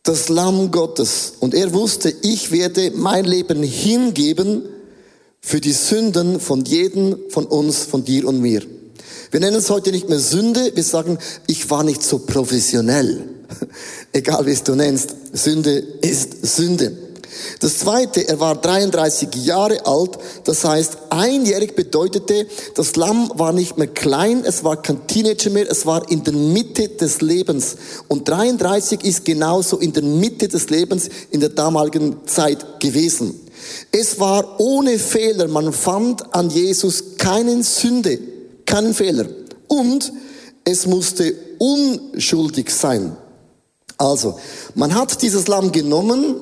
das 0.02 0.28
Lamm 0.28 0.70
Gottes 0.70 1.34
und 1.40 1.54
er 1.54 1.72
wusste, 1.74 2.14
ich 2.22 2.52
werde 2.52 2.92
mein 2.94 3.24
Leben 3.24 3.62
hingeben, 3.62 4.62
für 5.46 5.60
die 5.60 5.72
Sünden 5.72 6.40
von 6.40 6.64
jedem 6.64 7.16
von 7.28 7.46
uns, 7.46 7.84
von 7.84 8.04
dir 8.04 8.26
und 8.26 8.40
mir. 8.40 8.62
Wir 9.30 9.38
nennen 9.38 9.54
es 9.54 9.70
heute 9.70 9.92
nicht 9.92 10.08
mehr 10.08 10.18
Sünde, 10.18 10.72
wir 10.74 10.82
sagen, 10.82 11.18
ich 11.46 11.70
war 11.70 11.84
nicht 11.84 12.02
so 12.02 12.18
professionell. 12.18 13.28
Egal 14.12 14.44
wie 14.44 14.50
es 14.50 14.64
du 14.64 14.74
nennst, 14.74 15.14
Sünde 15.32 15.78
ist 16.00 16.44
Sünde. 16.44 16.96
Das 17.60 17.78
zweite, 17.78 18.26
er 18.26 18.40
war 18.40 18.56
33 18.56 19.36
Jahre 19.36 19.86
alt, 19.86 20.18
das 20.42 20.64
heißt, 20.64 20.98
einjährig 21.10 21.76
bedeutete, 21.76 22.48
das 22.74 22.96
Lamm 22.96 23.30
war 23.36 23.52
nicht 23.52 23.78
mehr 23.78 23.86
klein, 23.86 24.42
es 24.44 24.64
war 24.64 24.82
kein 24.82 25.06
Teenager 25.06 25.50
mehr, 25.50 25.70
es 25.70 25.86
war 25.86 26.10
in 26.10 26.24
der 26.24 26.32
Mitte 26.34 26.88
des 26.88 27.20
Lebens. 27.20 27.76
Und 28.08 28.28
33 28.28 29.04
ist 29.04 29.24
genauso 29.24 29.78
in 29.78 29.92
der 29.92 30.02
Mitte 30.02 30.48
des 30.48 30.70
Lebens 30.70 31.08
in 31.30 31.38
der 31.38 31.50
damaligen 31.50 32.26
Zeit 32.26 32.80
gewesen. 32.80 33.45
Es 33.92 34.18
war 34.20 34.60
ohne 34.60 34.98
Fehler. 34.98 35.48
Man 35.48 35.72
fand 35.72 36.34
an 36.34 36.50
Jesus 36.50 37.16
keinen 37.18 37.62
Sünde, 37.62 38.18
keinen 38.64 38.94
Fehler. 38.94 39.26
Und 39.68 40.12
es 40.64 40.86
musste 40.86 41.34
unschuldig 41.58 42.70
sein. 42.70 43.16
Also, 43.98 44.38
man 44.74 44.94
hat 44.94 45.22
dieses 45.22 45.46
Lamm 45.46 45.72
genommen 45.72 46.36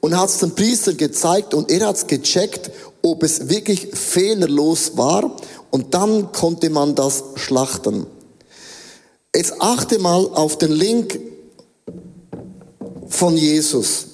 und 0.00 0.16
hat 0.18 0.28
es 0.30 0.38
dem 0.38 0.54
Priester 0.54 0.94
gezeigt 0.94 1.54
und 1.54 1.70
er 1.70 1.88
hat 1.88 1.96
es 1.96 2.06
gecheckt, 2.06 2.70
ob 3.02 3.22
es 3.22 3.48
wirklich 3.48 3.88
fehlerlos 3.92 4.96
war 4.96 5.36
und 5.70 5.92
dann 5.92 6.32
konnte 6.32 6.70
man 6.70 6.94
das 6.94 7.24
schlachten. 7.34 8.06
Jetzt 9.34 9.60
achte 9.60 9.98
mal 9.98 10.26
auf 10.32 10.56
den 10.56 10.72
Link 10.72 11.18
von 13.08 13.36
Jesus. 13.36 14.06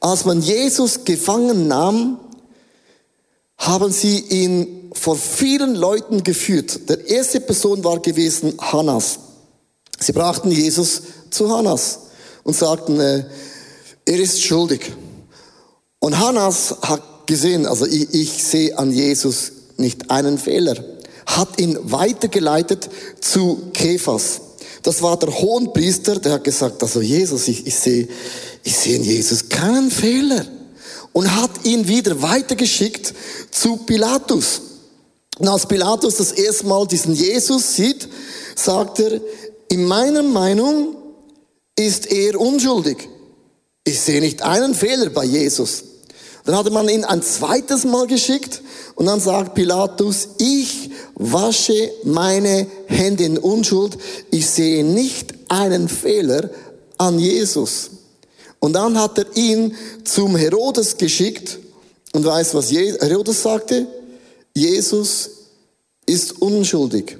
Als 0.00 0.24
man 0.24 0.40
Jesus 0.40 1.04
gefangen 1.04 1.68
nahm, 1.68 2.18
haben 3.58 3.92
sie 3.92 4.18
ihn 4.18 4.90
vor 4.94 5.16
vielen 5.16 5.74
Leuten 5.74 6.24
geführt. 6.24 6.88
Der 6.88 7.06
erste 7.06 7.40
Person 7.40 7.84
war 7.84 8.00
gewesen 8.00 8.54
Hannas. 8.58 9.18
Sie 9.98 10.12
brachten 10.12 10.50
Jesus 10.50 11.02
zu 11.30 11.54
Hannas 11.54 12.00
und 12.42 12.56
sagten, 12.56 12.98
äh, 12.98 13.24
er 14.06 14.18
ist 14.18 14.42
schuldig. 14.42 14.92
Und 15.98 16.18
Hannas 16.18 16.76
hat 16.82 17.26
gesehen, 17.26 17.66
also 17.66 17.84
ich, 17.84 18.12
ich 18.14 18.42
sehe 18.42 18.78
an 18.78 18.90
Jesus 18.90 19.52
nicht 19.76 20.10
einen 20.10 20.38
Fehler, 20.38 20.74
hat 21.26 21.60
ihn 21.60 21.78
weitergeleitet 21.82 22.88
zu 23.20 23.70
Kephas. 23.74 24.40
Das 24.82 25.02
war 25.02 25.18
der 25.18 25.32
Hohenpriester, 25.32 26.18
der 26.18 26.32
hat 26.32 26.44
gesagt, 26.44 26.82
also 26.82 27.00
Jesus, 27.00 27.48
ich, 27.48 27.66
ich 27.66 27.74
sehe, 27.74 28.08
ich 28.62 28.76
sehe 28.76 28.96
in 28.96 29.04
Jesus 29.04 29.48
keinen 29.48 29.90
Fehler. 29.90 30.46
Und 31.12 31.34
hat 31.34 31.64
ihn 31.64 31.88
wieder 31.88 32.22
weitergeschickt 32.22 33.12
zu 33.50 33.78
Pilatus. 33.78 34.60
Und 35.38 35.48
als 35.48 35.66
Pilatus 35.66 36.16
das 36.16 36.32
erste 36.32 36.66
Mal 36.66 36.86
diesen 36.86 37.14
Jesus 37.14 37.74
sieht, 37.74 38.08
sagt 38.54 39.00
er, 39.00 39.20
in 39.68 39.84
meiner 39.84 40.22
Meinung 40.22 40.96
ist 41.76 42.12
er 42.12 42.38
unschuldig. 42.38 43.08
Ich 43.84 44.00
sehe 44.00 44.20
nicht 44.20 44.42
einen 44.42 44.74
Fehler 44.74 45.10
bei 45.10 45.24
Jesus. 45.24 45.82
Dann 46.44 46.56
hatte 46.56 46.70
man 46.70 46.88
ihn 46.88 47.04
ein 47.04 47.22
zweites 47.22 47.84
Mal 47.84 48.06
geschickt 48.06 48.62
und 48.94 49.06
dann 49.06 49.20
sagt 49.20 49.54
Pilatus, 49.54 50.28
ich 50.38 50.89
wasche 51.20 51.92
meine 52.04 52.66
Hände 52.86 53.24
in 53.24 53.38
Unschuld. 53.38 53.96
Ich 54.30 54.48
sehe 54.48 54.82
nicht 54.82 55.34
einen 55.48 55.88
Fehler 55.88 56.50
an 56.96 57.18
Jesus. 57.18 57.90
Und 58.58 58.72
dann 58.72 58.98
hat 58.98 59.18
er 59.18 59.26
ihn 59.36 59.74
zum 60.04 60.36
Herodes 60.36 60.96
geschickt 60.96 61.58
und 62.12 62.24
weiß, 62.24 62.54
was 62.54 62.72
Herodes 62.72 63.42
sagte? 63.42 63.86
Jesus 64.54 65.30
ist 66.06 66.40
unschuldig. 66.40 67.18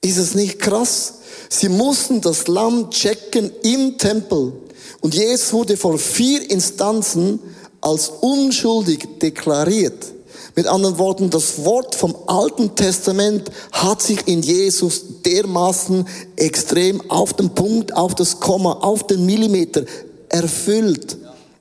Ist 0.00 0.16
es 0.16 0.34
nicht 0.34 0.58
krass? 0.58 1.14
Sie 1.48 1.68
mussten 1.68 2.20
das 2.20 2.46
Lamm 2.48 2.90
checken 2.90 3.50
im 3.62 3.98
Tempel. 3.98 4.52
Und 5.00 5.14
Jesus 5.14 5.52
wurde 5.52 5.76
vor 5.76 5.98
vier 5.98 6.50
Instanzen 6.50 7.40
als 7.80 8.08
unschuldig 8.20 9.06
deklariert. 9.20 10.15
Mit 10.58 10.66
anderen 10.68 10.96
Worten, 10.96 11.28
das 11.28 11.66
Wort 11.66 11.94
vom 11.94 12.16
Alten 12.26 12.74
Testament 12.74 13.50
hat 13.72 14.00
sich 14.00 14.26
in 14.26 14.40
Jesus 14.40 15.02
dermaßen 15.22 16.08
extrem 16.36 17.10
auf 17.10 17.34
den 17.34 17.50
Punkt, 17.50 17.94
auf 17.94 18.14
das 18.14 18.40
Komma, 18.40 18.72
auf 18.80 19.06
den 19.06 19.26
Millimeter 19.26 19.84
erfüllt. 20.30 21.18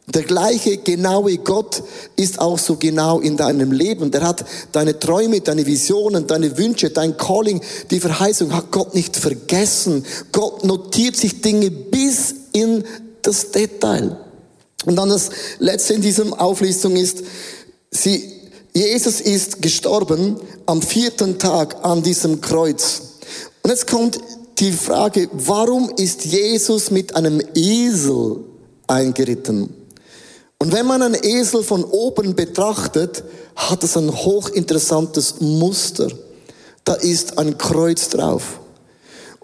Der 0.08 0.24
gleiche 0.24 0.78
genaue 0.78 1.38
Gott 1.40 1.84
ist 2.16 2.40
auch 2.40 2.58
so 2.58 2.78
genau 2.78 3.20
in 3.20 3.36
deinem 3.36 3.74
Leben. 3.74 4.12
Der 4.12 4.22
hat 4.22 4.46
deine 4.72 4.98
Träume, 4.98 5.42
deine 5.42 5.66
Visionen, 5.66 6.25
deine 6.25 6.58
Wünsche, 6.58 6.90
dein 6.90 7.18
Calling, 7.18 7.60
die 7.92 8.00
Verheißung 8.00 8.54
hat 8.54 8.72
Gott 8.72 8.96
nicht 8.96 9.18
vergessen. 9.18 10.06
Gott 10.32 10.64
notiert 10.64 11.18
sich 11.18 11.42
Dinge 11.42 11.70
bis 11.70 12.34
in 12.54 12.86
das 13.24 13.52
Detail. 13.52 14.16
Und 14.86 14.96
dann 14.96 15.10
das 15.10 15.32
letzte 15.60 15.96
in 15.96 16.02
diesem 16.02 16.34
Auflistung 16.34 16.96
ist, 16.96 17.24
sie 17.92 18.35
Jesus 18.75 19.22
ist 19.22 19.62
gestorben 19.62 20.36
am 20.65 20.82
vierten 20.82 21.39
Tag 21.39 21.77
an 21.86 22.03
diesem 22.03 22.41
Kreuz. 22.41 23.03
Und 23.63 23.70
jetzt 23.70 23.88
kommt 23.88 24.20
die 24.60 24.74
Frage, 24.74 25.29
warum 25.32 25.89
ist 25.96 26.25
Jesus 26.25 26.91
mit 26.91 27.15
einem 27.15 27.41
Esel 27.53 28.41
eingeritten? 28.86 29.74
Und 30.60 30.74
wenn 30.74 30.86
man 30.88 31.01
einen 31.01 31.24
Esel 31.24 31.63
von 31.63 31.86
oben 31.86 32.36
betrachtet, 32.36 33.24
hat 33.55 33.82
es 33.86 33.96
ein 33.96 34.12
hochinteressantes 34.12 35.36
Muster. 35.39 36.10
Da 36.84 36.96
ist 36.96 37.38
ein 37.39 37.58
Kreuz 37.58 38.10
drauf. 38.10 38.60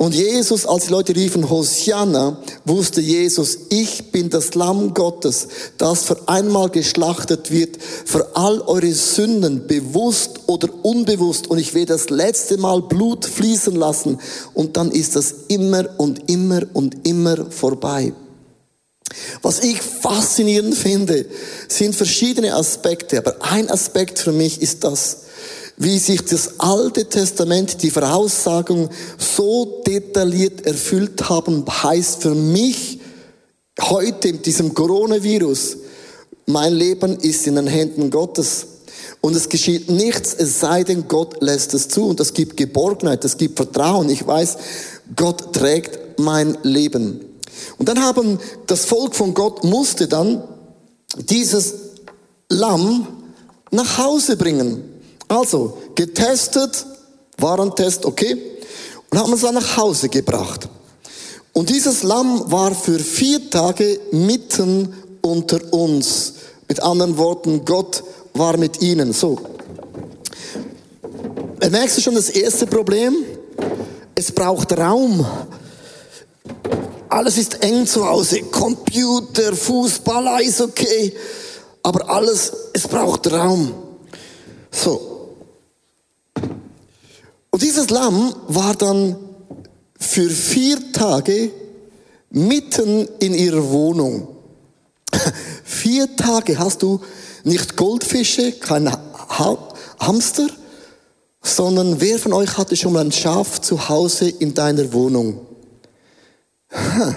Und 0.02 0.16
Jesus, 0.16 0.66
als 0.66 0.86
die 0.86 0.94
Leute 0.94 1.16
riefen 1.16 1.48
Hosianna, 1.48 2.36
wusste 2.66 3.02
Jesus, 3.02 3.56
ich 3.70 4.12
bin 4.12 4.32
das 4.32 4.56
Lamm 4.56 4.96
Gottes, 4.96 5.48
das 5.78 6.06
für 6.06 6.28
einmal 6.28 6.72
geschlachtet 6.72 7.52
wird, 7.52 7.78
für 7.80 8.36
all 8.36 8.62
eure 8.62 8.94
Sünden, 8.94 9.68
bewusst 9.68 10.40
oder 10.48 10.70
unbewusst. 10.82 11.46
Und 11.46 11.60
ich 11.60 11.76
werde 11.76 11.94
das 11.94 12.10
letzte 12.10 12.58
Mal 12.58 12.82
Blut 12.82 13.28
fließen 13.28 13.76
lassen. 13.76 14.18
Und 14.56 14.76
dann 14.76 14.90
ist 14.90 15.16
das 15.16 15.36
immer 15.50 15.88
und 15.98 16.32
immer 16.32 16.64
und 16.74 17.08
immer 17.08 17.52
vorbei. 17.52 18.12
Was 19.44 19.60
ich 19.60 19.84
faszinierend 19.84 20.74
finde, 20.74 21.28
sind 21.68 21.96
verschiedene 21.96 22.56
Aspekte, 22.56 23.20
aber 23.20 23.36
ein 23.42 23.70
Aspekt 23.70 24.18
für 24.18 24.32
mich 24.32 24.64
ist 24.64 24.84
das, 24.84 25.26
wie 25.82 25.98
sich 25.98 26.24
das 26.26 26.60
Alte 26.60 27.06
Testament, 27.06 27.82
die 27.82 27.90
Voraussagung 27.90 28.90
so 29.18 29.82
detailliert 29.88 30.64
erfüllt 30.68 31.28
haben, 31.28 31.66
heißt 31.68 32.22
für 32.22 32.36
mich 32.36 33.00
heute 33.82 34.34
mit 34.34 34.46
diesem 34.46 34.76
Coronavirus, 34.76 35.78
mein 36.46 36.74
Leben 36.74 37.18
ist 37.18 37.48
in 37.48 37.56
den 37.56 37.66
Händen 37.66 38.12
Gottes. 38.12 38.68
Und 39.22 39.36
es 39.36 39.50
geschieht 39.50 39.90
nichts, 39.90 40.36
es 40.36 40.60
sei 40.60 40.84
denn, 40.84 41.08
Gott 41.08 41.42
lässt 41.42 41.74
es 41.74 41.88
zu. 41.88 42.06
Und 42.06 42.20
das 42.20 42.34
gibt 42.34 42.58
Geborgenheit, 42.58 43.24
das 43.24 43.38
gibt 43.38 43.58
Vertrauen. 43.58 44.10
Ich 44.10 44.26
weiß, 44.26 44.58
Gott 45.16 45.54
trägt 45.54 46.20
mein 46.20 46.60
Leben. 46.62 47.22
Und 47.80 47.90
dann 47.90 48.02
haben 48.04 48.40
das 48.68 48.86
Volk 48.86 49.16
von 49.16 49.34
Gott 49.34 49.64
musste 49.64 50.08
dann 50.08 50.44
dieses 51.18 51.74
Lamm 52.50 53.08
nach 53.72 53.98
Hause 53.98 54.38
bringen. 54.38 54.91
Also, 55.32 55.78
getestet, 55.96 56.86
Warentest, 57.38 58.06
okay, 58.06 58.36
und 59.10 59.18
haben 59.18 59.32
es 59.32 59.40
dann 59.40 59.56
nach 59.56 59.78
Hause 59.78 60.10
gebracht. 60.10 60.68
Und 61.54 61.70
dieses 61.70 62.04
Lamm 62.04 62.52
war 62.52 62.76
für 62.76 63.00
vier 63.00 63.50
Tage 63.50 63.98
mitten 64.12 64.94
unter 65.22 65.74
uns. 65.74 66.34
Mit 66.68 66.84
anderen 66.84 67.18
Worten, 67.18 67.64
Gott 67.64 68.04
war 68.34 68.58
mit 68.58 68.82
ihnen. 68.82 69.14
So. 69.14 69.40
Merkst 71.62 71.98
du 71.98 72.02
schon 72.02 72.16
das 72.16 72.30
erste 72.30 72.68
Problem? 72.68 73.16
Es 74.14 74.34
braucht 74.34 74.78
Raum. 74.78 75.26
Alles 77.08 77.38
ist 77.38 77.64
eng 77.64 77.88
zu 77.88 78.06
Hause. 78.06 78.42
Computer, 78.52 79.56
Fußball, 79.56 80.28
Eishockey. 80.28 81.16
Aber 81.84 82.10
alles, 82.10 82.52
es 82.74 82.86
braucht 82.86 83.32
Raum. 83.32 83.74
So. 84.72 85.11
Und 87.52 87.62
dieses 87.62 87.90
Lamm 87.90 88.34
war 88.48 88.76
dann 88.76 89.18
für 90.00 90.30
vier 90.30 90.94
Tage 90.94 91.52
mitten 92.30 93.08
in 93.20 93.34
ihrer 93.34 93.70
Wohnung. 93.70 94.30
vier 95.64 96.16
Tage 96.16 96.58
hast 96.58 96.82
du 96.82 97.02
nicht 97.44 97.76
Goldfische, 97.76 98.54
kein 98.54 98.92
ha 98.92 99.58
Hamster, 100.00 100.48
sondern 101.44 102.02
wer 102.02 102.18
von 102.18 102.34
euch 102.34 102.58
hatte 102.58 102.76
schon 102.76 102.94
mal 102.94 103.06
ein 103.06 103.12
Schaf 103.12 103.62
zu 103.62 103.90
Hause 103.90 104.30
in 104.30 104.54
deiner 104.54 104.92
Wohnung? 104.94 105.42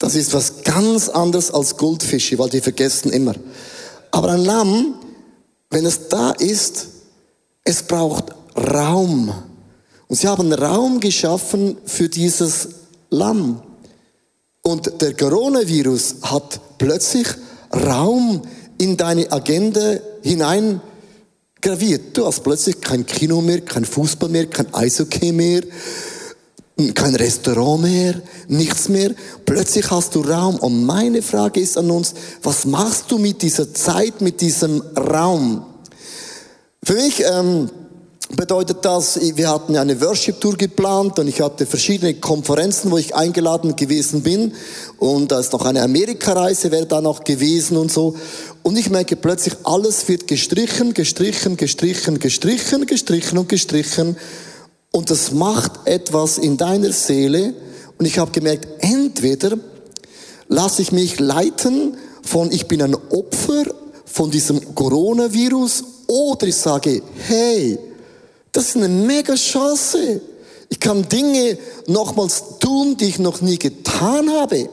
Das 0.00 0.14
ist 0.14 0.32
was 0.32 0.62
ganz 0.62 1.08
anderes 1.08 1.50
als 1.50 1.76
Goldfische, 1.76 2.38
weil 2.38 2.50
die 2.50 2.60
vergessen 2.60 3.10
immer. 3.10 3.34
Aber 4.12 4.30
ein 4.30 4.44
Lamm, 4.44 4.94
wenn 5.70 5.84
es 5.84 6.08
da 6.08 6.30
ist, 6.30 6.86
es 7.64 7.82
braucht 7.82 8.26
Raum. 8.58 9.32
Und 10.08 10.16
sie 10.16 10.28
haben 10.28 10.52
Raum 10.52 11.00
geschaffen 11.00 11.76
für 11.84 12.08
dieses 12.08 12.68
Lamm. 13.10 13.62
Und 14.62 15.00
der 15.00 15.14
Coronavirus 15.14 16.16
hat 16.22 16.60
plötzlich 16.78 17.26
Raum 17.72 18.42
in 18.78 18.96
deine 18.96 19.30
Agenda 19.30 19.98
hinein 20.22 20.80
graviert. 21.60 22.16
Du 22.16 22.26
hast 22.26 22.42
plötzlich 22.42 22.80
kein 22.80 23.04
Kino 23.06 23.40
mehr, 23.40 23.60
kein 23.60 23.84
Fußball 23.84 24.28
mehr, 24.28 24.46
kein 24.46 24.72
Eishockey 24.72 25.32
mehr, 25.32 25.62
kein 26.94 27.14
Restaurant 27.14 27.82
mehr, 27.82 28.14
nichts 28.46 28.88
mehr. 28.88 29.10
Plötzlich 29.44 29.90
hast 29.90 30.14
du 30.14 30.20
Raum. 30.20 30.56
Und 30.56 30.84
meine 30.84 31.22
Frage 31.22 31.60
ist 31.60 31.76
an 31.76 31.90
uns, 31.90 32.14
was 32.42 32.64
machst 32.64 33.10
du 33.10 33.18
mit 33.18 33.42
dieser 33.42 33.74
Zeit, 33.74 34.20
mit 34.20 34.40
diesem 34.40 34.82
Raum? 34.96 35.64
Für 36.82 36.94
mich 36.94 37.22
ähm, 37.24 37.68
bedeutet 38.36 38.84
das, 38.84 39.18
wir 39.36 39.48
hatten 39.48 39.76
eine 39.76 40.00
Worship-Tour 40.00 40.56
geplant 40.56 41.18
und 41.18 41.28
ich 41.28 41.40
hatte 41.40 41.66
verschiedene 41.66 42.14
Konferenzen, 42.14 42.90
wo 42.90 42.98
ich 42.98 43.14
eingeladen 43.14 43.74
gewesen 43.74 44.22
bin. 44.22 44.52
Und 44.98 45.32
da 45.32 45.40
ist 45.40 45.52
noch 45.52 45.64
eine 45.64 45.82
Amerikareise, 45.82 46.70
wäre 46.70 46.86
da 46.86 47.00
noch 47.00 47.24
gewesen 47.24 47.76
und 47.76 47.90
so. 47.90 48.14
Und 48.62 48.76
ich 48.76 48.90
merke 48.90 49.16
plötzlich, 49.16 49.54
alles 49.64 50.08
wird 50.08 50.26
gestrichen, 50.26 50.92
gestrichen, 50.94 51.56
gestrichen, 51.56 52.18
gestrichen, 52.18 52.86
gestrichen 52.86 53.38
und 53.38 53.48
gestrichen. 53.48 54.16
Und 54.92 55.10
das 55.10 55.32
macht 55.32 55.86
etwas 55.86 56.38
in 56.38 56.56
deiner 56.56 56.92
Seele. 56.92 57.54
Und 57.98 58.06
ich 58.06 58.18
habe 58.18 58.30
gemerkt, 58.30 58.68
entweder 58.80 59.56
lasse 60.48 60.82
ich 60.82 60.92
mich 60.92 61.18
leiten 61.18 61.96
von, 62.22 62.52
ich 62.52 62.68
bin 62.68 62.82
ein 62.82 62.94
Opfer 62.94 63.64
von 64.04 64.30
diesem 64.30 64.74
Coronavirus, 64.74 65.84
oder 66.08 66.46
ich 66.46 66.56
sage, 66.56 67.02
hey, 67.26 67.78
das 68.52 68.68
ist 68.68 68.76
eine 68.76 68.88
mega 68.88 69.34
Chance. 69.34 70.20
Ich 70.68 70.80
kann 70.80 71.08
Dinge 71.08 71.58
nochmals 71.86 72.58
tun, 72.60 72.96
die 72.96 73.06
ich 73.06 73.18
noch 73.18 73.40
nie 73.40 73.58
getan 73.58 74.30
habe. 74.30 74.68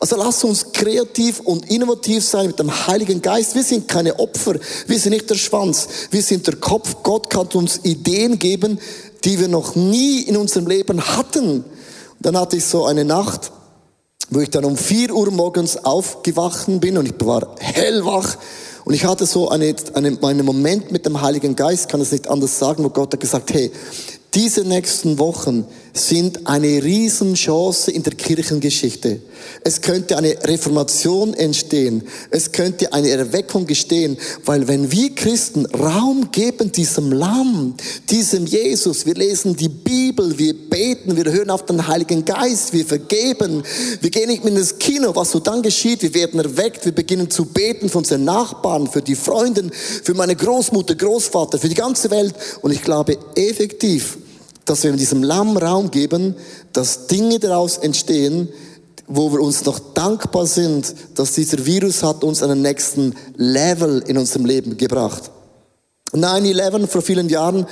Also 0.00 0.16
lass 0.16 0.44
uns 0.44 0.72
kreativ 0.72 1.40
und 1.40 1.70
innovativ 1.70 2.24
sein 2.24 2.48
mit 2.48 2.58
dem 2.58 2.86
Heiligen 2.86 3.20
Geist. 3.20 3.54
Wir 3.54 3.62
sind 3.62 3.88
keine 3.88 4.18
Opfer. 4.18 4.56
Wir 4.86 4.98
sind 4.98 5.12
nicht 5.12 5.28
der 5.28 5.34
Schwanz. 5.34 5.88
Wir 6.10 6.22
sind 6.22 6.46
der 6.46 6.56
Kopf. 6.56 6.96
Gott 7.02 7.30
kann 7.30 7.48
uns 7.54 7.80
Ideen 7.82 8.38
geben, 8.38 8.78
die 9.24 9.38
wir 9.40 9.48
noch 9.48 9.74
nie 9.74 10.22
in 10.22 10.36
unserem 10.36 10.66
Leben 10.66 11.00
hatten. 11.16 11.64
Und 11.64 11.64
dann 12.20 12.36
hatte 12.36 12.56
ich 12.56 12.64
so 12.64 12.84
eine 12.84 13.04
Nacht, 13.04 13.50
wo 14.30 14.40
ich 14.40 14.50
dann 14.50 14.64
um 14.64 14.76
vier 14.76 15.12
Uhr 15.14 15.30
morgens 15.30 15.84
aufgewacht 15.84 16.66
bin 16.80 16.98
und 16.98 17.06
ich 17.06 17.26
war 17.26 17.54
hellwach 17.58 18.36
und 18.88 18.94
ich 18.94 19.04
hatte 19.04 19.26
so 19.26 19.50
eine, 19.50 19.76
eine, 19.92 20.16
einen 20.22 20.46
Moment 20.46 20.90
mit 20.92 21.04
dem 21.04 21.20
Heiligen 21.20 21.54
Geist, 21.54 21.90
kann 21.90 22.00
es 22.00 22.10
nicht 22.10 22.26
anders 22.26 22.58
sagen, 22.58 22.82
wo 22.84 22.88
Gott 22.88 23.12
hat 23.12 23.20
gesagt, 23.20 23.52
hey, 23.52 23.70
diese 24.34 24.62
nächsten 24.62 25.18
Wochen 25.18 25.64
sind 25.94 26.46
eine 26.46 26.82
Riesenchance 26.82 27.90
in 27.90 28.02
der 28.02 28.14
Kirchengeschichte. 28.14 29.20
Es 29.64 29.80
könnte 29.80 30.16
eine 30.16 30.36
Reformation 30.44 31.34
entstehen. 31.34 32.02
Es 32.30 32.52
könnte 32.52 32.92
eine 32.92 33.08
Erweckung 33.08 33.66
gestehen, 33.66 34.16
weil 34.44 34.68
wenn 34.68 34.92
wir 34.92 35.14
Christen 35.14 35.66
Raum 35.66 36.30
geben 36.30 36.72
diesem 36.72 37.12
Lamm, 37.12 37.74
diesem 38.10 38.46
Jesus, 38.46 39.06
wir 39.06 39.14
lesen 39.14 39.56
die 39.56 39.68
Bibel, 39.68 40.38
wir 40.38 40.54
beten, 40.54 41.16
wir 41.16 41.32
hören 41.32 41.50
auf 41.50 41.64
den 41.64 41.86
Heiligen 41.86 42.24
Geist, 42.24 42.72
wir 42.72 42.84
vergeben, 42.84 43.62
wir 44.00 44.10
gehen 44.10 44.28
nicht 44.28 44.44
mit 44.44 44.54
ins 44.54 44.78
Kino, 44.78 45.14
was 45.14 45.30
so 45.30 45.40
dann 45.40 45.62
geschieht, 45.62 46.02
wir 46.02 46.14
werden 46.14 46.38
erweckt, 46.38 46.84
wir 46.84 46.92
beginnen 46.92 47.30
zu 47.30 47.46
beten 47.46 47.88
für 47.88 47.98
unsere 47.98 48.20
Nachbarn, 48.20 48.86
für 48.86 49.02
die 49.02 49.16
Freunde, 49.16 49.70
für 49.72 50.14
meine 50.14 50.36
Großmutter, 50.36 50.94
Großvater, 50.94 51.58
für 51.58 51.68
die 51.68 51.74
ganze 51.74 52.10
Welt 52.10 52.34
und 52.62 52.72
ich 52.72 52.82
glaube 52.82 53.18
effektiv, 53.34 54.18
dass 54.70 54.84
wir 54.84 54.90
diesem 54.98 55.22
Lamm 55.22 55.56
Raum 55.56 55.90
geben, 55.90 56.34
dass 56.72 57.06
Dinge 57.06 57.38
daraus 57.38 57.78
entstehen, 57.78 58.48
wo 59.06 59.32
wir 59.32 59.40
uns 59.40 59.64
noch 59.64 59.78
dankbar 59.94 60.46
sind, 60.46 60.94
dass 61.14 61.32
dieser 61.32 61.64
Virus 61.64 62.02
hat 62.02 62.22
uns 62.22 62.42
den 62.50 62.62
nächsten 62.62 63.14
Level 63.36 64.04
in 64.06 64.18
unserem 64.18 64.44
Leben 64.44 64.76
gebracht. 64.76 65.30
9-11 66.12 66.86
vor 66.86 67.02
vielen 67.02 67.28
Jahren, 67.28 67.66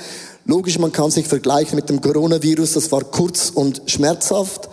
logisch, 0.45 0.79
man 0.79 0.91
kann 0.91 1.11
sich 1.11 1.27
vergleichen 1.27 1.75
mit 1.75 1.89
dem 1.89 2.01
Coronavirus, 2.01 2.73
das 2.73 2.91
war 2.91 3.03
kurz 3.03 3.51
und 3.53 3.83
schmerzhaft. 3.85 4.69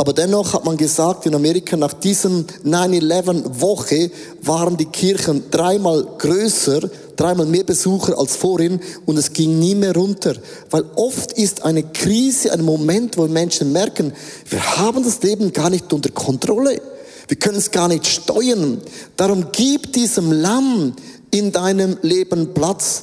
Aber 0.00 0.12
dennoch 0.12 0.52
hat 0.52 0.64
man 0.64 0.76
gesagt, 0.76 1.26
in 1.26 1.34
Amerika 1.34 1.76
nach 1.76 1.92
diesem 1.92 2.46
9-11-Woche 2.64 4.12
waren 4.42 4.76
die 4.76 4.84
Kirchen 4.84 5.50
dreimal 5.50 6.06
größer, 6.18 6.88
dreimal 7.16 7.46
mehr 7.46 7.64
Besucher 7.64 8.16
als 8.16 8.36
vorhin 8.36 8.78
und 9.06 9.16
es 9.16 9.32
ging 9.32 9.58
nie 9.58 9.74
mehr 9.74 9.92
runter. 9.92 10.36
Weil 10.70 10.84
oft 10.94 11.32
ist 11.32 11.64
eine 11.64 11.82
Krise 11.82 12.52
ein 12.52 12.64
Moment, 12.64 13.18
wo 13.18 13.26
Menschen 13.26 13.72
merken, 13.72 14.12
wir 14.48 14.78
haben 14.78 15.02
das 15.02 15.20
Leben 15.22 15.52
gar 15.52 15.68
nicht 15.68 15.92
unter 15.92 16.10
Kontrolle. 16.10 16.80
Wir 17.26 17.36
können 17.36 17.58
es 17.58 17.72
gar 17.72 17.88
nicht 17.88 18.06
steuern. 18.06 18.80
Darum 19.16 19.48
gib 19.50 19.92
diesem 19.94 20.30
Lamm 20.30 20.94
in 21.32 21.50
deinem 21.50 21.98
Leben 22.02 22.54
Platz. 22.54 23.02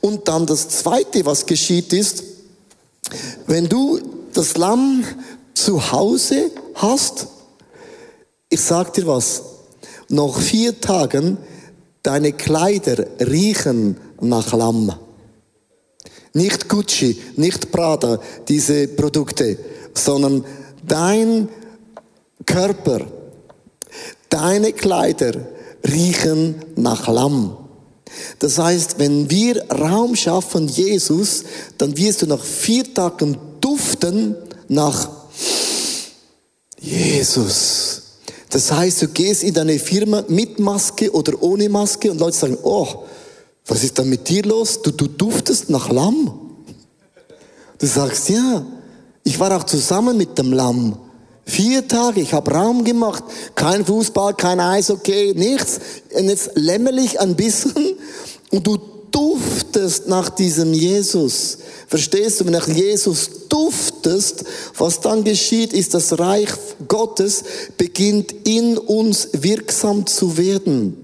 Und 0.00 0.26
dann 0.26 0.46
das 0.46 0.68
Zweite, 0.68 1.24
was 1.24 1.46
geschieht, 1.46 1.92
ist, 1.92 2.24
wenn 3.46 3.68
du 3.68 4.00
das 4.34 4.56
Lamm 4.56 5.04
zu 5.54 5.92
Hause 5.92 6.50
hast, 6.74 7.26
ich 8.48 8.60
sag 8.60 8.92
dir 8.94 9.06
was, 9.06 9.42
nach 10.08 10.38
vier 10.38 10.80
Tagen, 10.80 11.38
deine 12.02 12.32
Kleider 12.32 13.06
riechen 13.20 13.96
nach 14.20 14.52
Lamm. 14.52 14.92
Nicht 16.34 16.68
Gucci, 16.68 17.20
nicht 17.36 17.70
Prada, 17.70 18.18
diese 18.48 18.88
Produkte, 18.88 19.58
sondern 19.94 20.44
dein 20.86 21.48
Körper, 22.46 23.00
deine 24.28 24.72
Kleider 24.72 25.32
riechen 25.86 26.56
nach 26.76 27.08
Lamm. 27.08 27.56
Das 28.38 28.58
heißt, 28.58 28.98
wenn 28.98 29.30
wir 29.30 29.70
Raum 29.70 30.16
schaffen, 30.16 30.68
Jesus, 30.68 31.44
dann 31.78 31.96
wirst 31.96 32.22
du 32.22 32.26
nach 32.26 32.42
vier 32.42 32.92
Tagen 32.92 33.38
duften 33.60 34.36
nach 34.68 35.21
Jesus. 36.82 38.02
Das 38.50 38.70
heißt, 38.70 39.02
du 39.02 39.08
gehst 39.08 39.44
in 39.44 39.54
deine 39.54 39.78
Firma 39.78 40.24
mit 40.28 40.58
Maske 40.58 41.10
oder 41.12 41.40
ohne 41.42 41.68
Maske 41.68 42.10
und 42.10 42.18
Leute 42.18 42.36
sagen, 42.36 42.58
oh, 42.62 43.04
was 43.66 43.84
ist 43.84 43.98
da 43.98 44.04
mit 44.04 44.28
dir 44.28 44.42
los? 44.42 44.82
Du, 44.82 44.90
du 44.90 45.06
duftest 45.06 45.70
nach 45.70 45.88
Lamm. 45.90 46.38
Du 47.78 47.86
sagst, 47.86 48.28
ja, 48.28 48.66
ich 49.24 49.38
war 49.38 49.56
auch 49.56 49.64
zusammen 49.64 50.16
mit 50.16 50.36
dem 50.36 50.52
Lamm. 50.52 50.98
Vier 51.44 51.86
Tage, 51.86 52.20
ich 52.20 52.32
habe 52.32 52.50
Raum 52.52 52.84
gemacht, 52.84 53.24
kein 53.54 53.84
Fußball, 53.84 54.34
kein 54.34 54.60
Eishockey, 54.60 55.34
nichts. 55.34 55.80
Und 56.12 56.28
jetzt 56.28 56.50
lämmerlich 56.54 57.18
ein 57.20 57.34
bisschen 57.34 57.96
und 58.50 58.66
du 58.66 58.78
duftest 59.12 60.08
nach 60.08 60.30
diesem 60.30 60.74
Jesus. 60.74 61.58
Verstehst 61.86 62.40
du, 62.40 62.46
wenn 62.46 62.52
nach 62.52 62.68
Jesus 62.68 63.30
duftest, 63.48 64.44
was 64.76 65.00
dann 65.00 65.22
geschieht, 65.22 65.72
ist 65.72 65.94
das 65.94 66.18
Reich 66.18 66.48
Gottes 66.88 67.44
beginnt 67.76 68.32
in 68.44 68.78
uns 68.78 69.28
wirksam 69.32 70.06
zu 70.06 70.36
werden. 70.38 71.01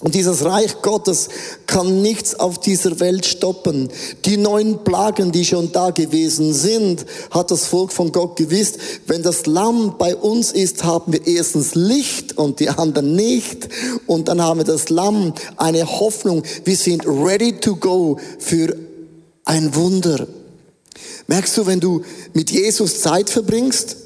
Und 0.00 0.14
dieses 0.14 0.46
Reich 0.46 0.80
Gottes 0.80 1.28
kann 1.66 2.00
nichts 2.00 2.34
auf 2.34 2.58
dieser 2.58 3.00
Welt 3.00 3.26
stoppen. 3.26 3.90
Die 4.24 4.38
neun 4.38 4.82
Plagen, 4.82 5.30
die 5.30 5.44
schon 5.44 5.72
da 5.72 5.90
gewesen 5.90 6.54
sind, 6.54 7.04
hat 7.30 7.50
das 7.50 7.66
Volk 7.66 7.92
von 7.92 8.10
Gott 8.10 8.36
gewusst. 8.36 8.78
Wenn 9.06 9.22
das 9.22 9.44
Lamm 9.44 9.96
bei 9.98 10.16
uns 10.16 10.52
ist, 10.52 10.84
haben 10.84 11.12
wir 11.12 11.26
erstens 11.26 11.74
Licht 11.74 12.38
und 12.38 12.60
die 12.60 12.70
anderen 12.70 13.14
nicht. 13.14 13.68
Und 14.06 14.28
dann 14.28 14.40
haben 14.40 14.60
wir 14.60 14.64
das 14.64 14.88
Lamm 14.88 15.34
eine 15.58 15.86
Hoffnung. 15.86 16.44
Wir 16.64 16.76
sind 16.76 17.06
ready 17.06 17.60
to 17.60 17.76
go 17.76 18.18
für 18.38 18.74
ein 19.44 19.74
Wunder. 19.74 20.26
Merkst 21.26 21.58
du, 21.58 21.66
wenn 21.66 21.80
du 21.80 22.00
mit 22.32 22.50
Jesus 22.50 23.02
Zeit 23.02 23.28
verbringst, 23.28 23.96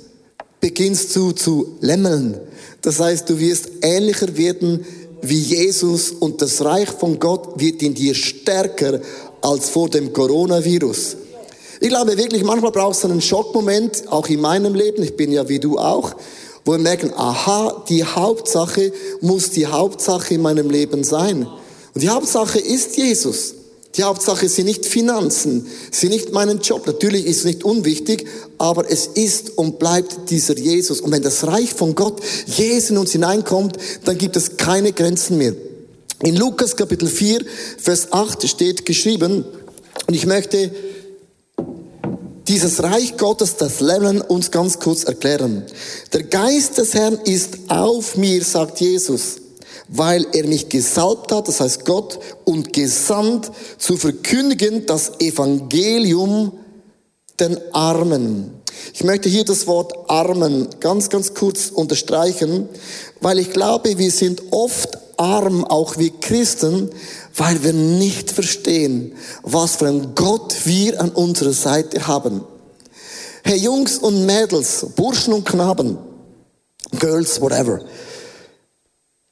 beginnst 0.61 1.15
du 1.15 1.31
zu 1.31 1.77
lämmeln. 1.81 2.41
Das 2.83 2.99
heißt, 2.99 3.31
du 3.31 3.39
wirst 3.39 3.69
ähnlicher 3.81 4.37
werden 4.37 4.85
wie 5.29 5.41
Jesus 5.41 6.11
und 6.11 6.41
das 6.43 6.65
Reich 6.65 6.89
von 6.89 7.19
Gott 7.19 7.61
wird 7.61 7.83
in 7.83 7.95
dir 7.95 8.15
stärker 8.15 9.01
als 9.41 9.69
vor 9.69 9.89
dem 9.89 10.13
Coronavirus. 10.13 11.17
Ich 11.81 11.89
glaube 11.89 12.17
wirklich, 12.17 12.45
manchmal 12.45 12.73
brauchst 12.73 13.05
du 13.05 13.09
einen 13.09 13.21
Schockmoment, 13.21 14.05
auch 14.09 14.29
in 14.29 14.41
meinem 14.41 14.75
Leben, 14.75 15.03
ich 15.03 15.17
bin 15.17 15.33
ja 15.33 15.49
wie 15.49 15.59
du 15.59 15.79
auch, 15.79 16.15
wo 16.65 16.73
wir 16.73 16.79
merken, 16.79 17.13
aha, 17.15 17.85
die 17.89 18.05
Hauptsache 18.05 18.93
muss 19.21 19.51
die 19.51 19.67
Hauptsache 19.67 20.35
in 20.35 20.43
meinem 20.43 20.71
Leben 20.71 21.05
sein. 21.05 21.47
Und 21.95 22.03
die 22.03 22.09
Hauptsache 22.09 22.59
ist 22.59 22.97
Jesus. 22.97 23.55
Die 23.97 24.03
Hauptsache 24.03 24.49
sind 24.49 24.67
nicht 24.67 24.87
Finanzen, 24.87 25.67
sind 25.91 26.11
nicht 26.11 26.33
meinen 26.33 26.61
Job. 26.61 26.87
Natürlich 26.87 27.27
ist 27.27 27.39
es 27.39 27.45
nicht 27.45 27.63
unwichtig, 27.63 28.27
aber 28.59 28.91
es 28.91 29.07
ist 29.07 29.57
und 29.57 29.79
bleibt 29.79 30.31
dieser 30.31 30.59
Jesus. 30.59 31.01
Und 31.01 31.13
wenn 31.13 31.23
das 31.23 31.47
Reich 31.47 31.73
von 31.73 31.95
Gott 31.95 32.21
Jesus 32.47 32.91
in 32.91 32.99
uns 32.99 33.13
hineinkommt, 33.13 33.77
dann 34.05 34.19
gibt 34.19 34.37
es 34.37 34.57
keine 34.57 34.93
Grenzen 34.93 35.39
mehr. 35.39 35.55
In 36.23 36.37
Lukas 36.37 36.75
Kapitel 36.75 37.07
4, 37.09 37.45
Vers 37.79 38.13
8 38.13 38.49
steht 38.49 38.85
geschrieben, 38.85 39.45
und 40.07 40.15
ich 40.15 40.27
möchte 40.27 40.71
dieses 42.49 42.83
Reich 42.83 43.17
Gottes, 43.17 43.57
das 43.57 43.81
Lernen, 43.81 44.21
uns 44.21 44.51
ganz 44.51 44.81
kurz 44.81 45.05
erklären. 45.05 45.65
Der 46.13 46.25
Geist 46.25 46.79
des 46.79 46.95
Herrn 46.95 47.19
ist 47.25 47.59
auf 47.69 48.17
mir, 48.17 48.43
sagt 48.43 48.81
Jesus 48.81 49.44
weil 49.89 50.27
er 50.33 50.47
mich 50.47 50.69
gesalbt 50.69 51.33
hat, 51.33 51.49
das 51.49 51.61
heißt 51.61 51.85
Gott, 51.85 52.19
und 52.45 52.73
gesandt 52.73 53.51
zu 53.79 53.97
verkündigen 53.97 54.87
das 54.87 55.21
Evangelium 55.21 56.53
den 57.41 57.59
Armen. 57.73 58.51
Ich 58.93 59.05
möchte 59.05 59.29
hier 59.29 59.45
das 59.45 59.67
Wort 59.67 59.93
Armen 60.09 60.69
ganz, 60.81 61.09
ganz 61.09 61.35
kurz 61.35 61.71
unterstreichen, 61.71 62.69
weil 63.21 63.39
ich 63.39 63.51
glaube, 63.51 63.99
wir 63.99 64.11
sind 64.11 64.43
oft 64.51 64.99
arm, 65.17 65.65
auch 65.65 65.99
wie 65.99 66.11
Christen, 66.11 66.91
weil 67.37 67.63
wir 67.63 67.73
nicht 67.73 68.31
verstehen, 68.31 69.13
was 69.43 69.77
für 69.77 69.89
ein 69.89 70.15
Gott 70.15 70.55
wir 70.65 71.01
an 71.01 71.11
unserer 71.11 71.53
Seite 71.53 72.07
haben. 72.07 72.45
Hey 73.45 73.59
Jungs 73.59 73.99
und 73.99 74.27
Mädels, 74.27 74.87
Burschen 74.97 75.35
und 75.35 75.45
Knaben, 75.45 75.99
Girls, 76.99 77.41
whatever. 77.41 77.81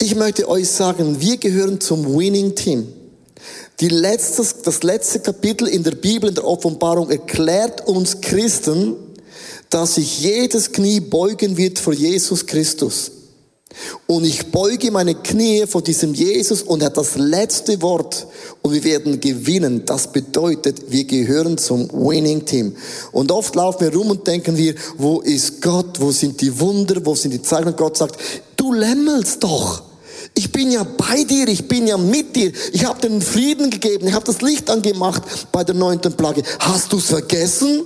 Ich 0.04 0.16
möchte 0.16 0.48
euch 0.48 0.68
sagen, 0.68 1.20
wir 1.20 1.36
gehören 1.36 1.80
zum 1.80 2.18
Winning 2.18 2.56
Team. 2.56 2.88
Letztes, 3.80 4.62
das 4.62 4.82
letzte 4.82 5.20
Kapitel 5.20 5.68
in 5.68 5.84
der 5.84 5.92
Bibel, 5.92 6.28
in 6.28 6.34
der 6.34 6.44
Offenbarung, 6.44 7.08
erklärt 7.08 7.86
uns 7.86 8.20
Christen, 8.20 8.96
dass 9.70 9.94
sich 9.94 10.20
jedes 10.20 10.72
Knie 10.72 10.98
beugen 10.98 11.56
wird 11.56 11.78
vor 11.78 11.92
Jesus 11.92 12.46
Christus. 12.46 13.12
Und 14.08 14.24
ich 14.24 14.50
beuge 14.50 14.90
meine 14.90 15.14
Knie 15.14 15.68
vor 15.68 15.82
diesem 15.82 16.14
Jesus 16.14 16.62
und 16.62 16.82
er 16.82 16.86
hat 16.86 16.96
das 16.96 17.14
letzte 17.14 17.80
Wort 17.80 18.26
und 18.60 18.72
wir 18.72 18.82
werden 18.82 19.20
gewinnen. 19.20 19.84
Das 19.86 20.10
bedeutet, 20.10 20.90
wir 20.90 21.04
gehören 21.04 21.58
zum 21.58 21.88
Winning 21.92 22.44
Team. 22.44 22.74
Und 23.12 23.30
oft 23.30 23.54
laufen 23.54 23.82
wir 23.82 23.94
rum 23.94 24.10
und 24.10 24.26
denken 24.26 24.56
wir, 24.56 24.74
wo 24.98 25.20
ist 25.20 25.62
Gott? 25.62 26.00
Wo 26.00 26.10
sind 26.10 26.40
die 26.40 26.58
Wunder? 26.58 27.06
Wo 27.06 27.14
sind 27.14 27.30
die 27.30 27.42
Zeichen? 27.42 27.68
Und 27.68 27.76
Gott 27.76 27.96
sagt, 27.96 28.16
du 28.56 28.72
lämmelst 28.72 29.44
doch. 29.44 29.91
Ich 30.34 30.50
bin 30.50 30.70
ja 30.70 30.84
bei 30.84 31.24
dir, 31.24 31.48
ich 31.48 31.68
bin 31.68 31.86
ja 31.86 31.96
mit 31.96 32.34
dir. 32.36 32.52
Ich 32.72 32.84
habe 32.84 33.00
den 33.00 33.20
Frieden 33.20 33.70
gegeben, 33.70 34.08
ich 34.08 34.14
habe 34.14 34.24
das 34.24 34.40
Licht 34.40 34.70
angemacht 34.70 35.22
bei 35.52 35.62
der 35.62 35.74
neunten 35.74 36.14
Plage. 36.14 36.42
Hast 36.58 36.92
du 36.92 36.98
es 36.98 37.06
vergessen? 37.06 37.82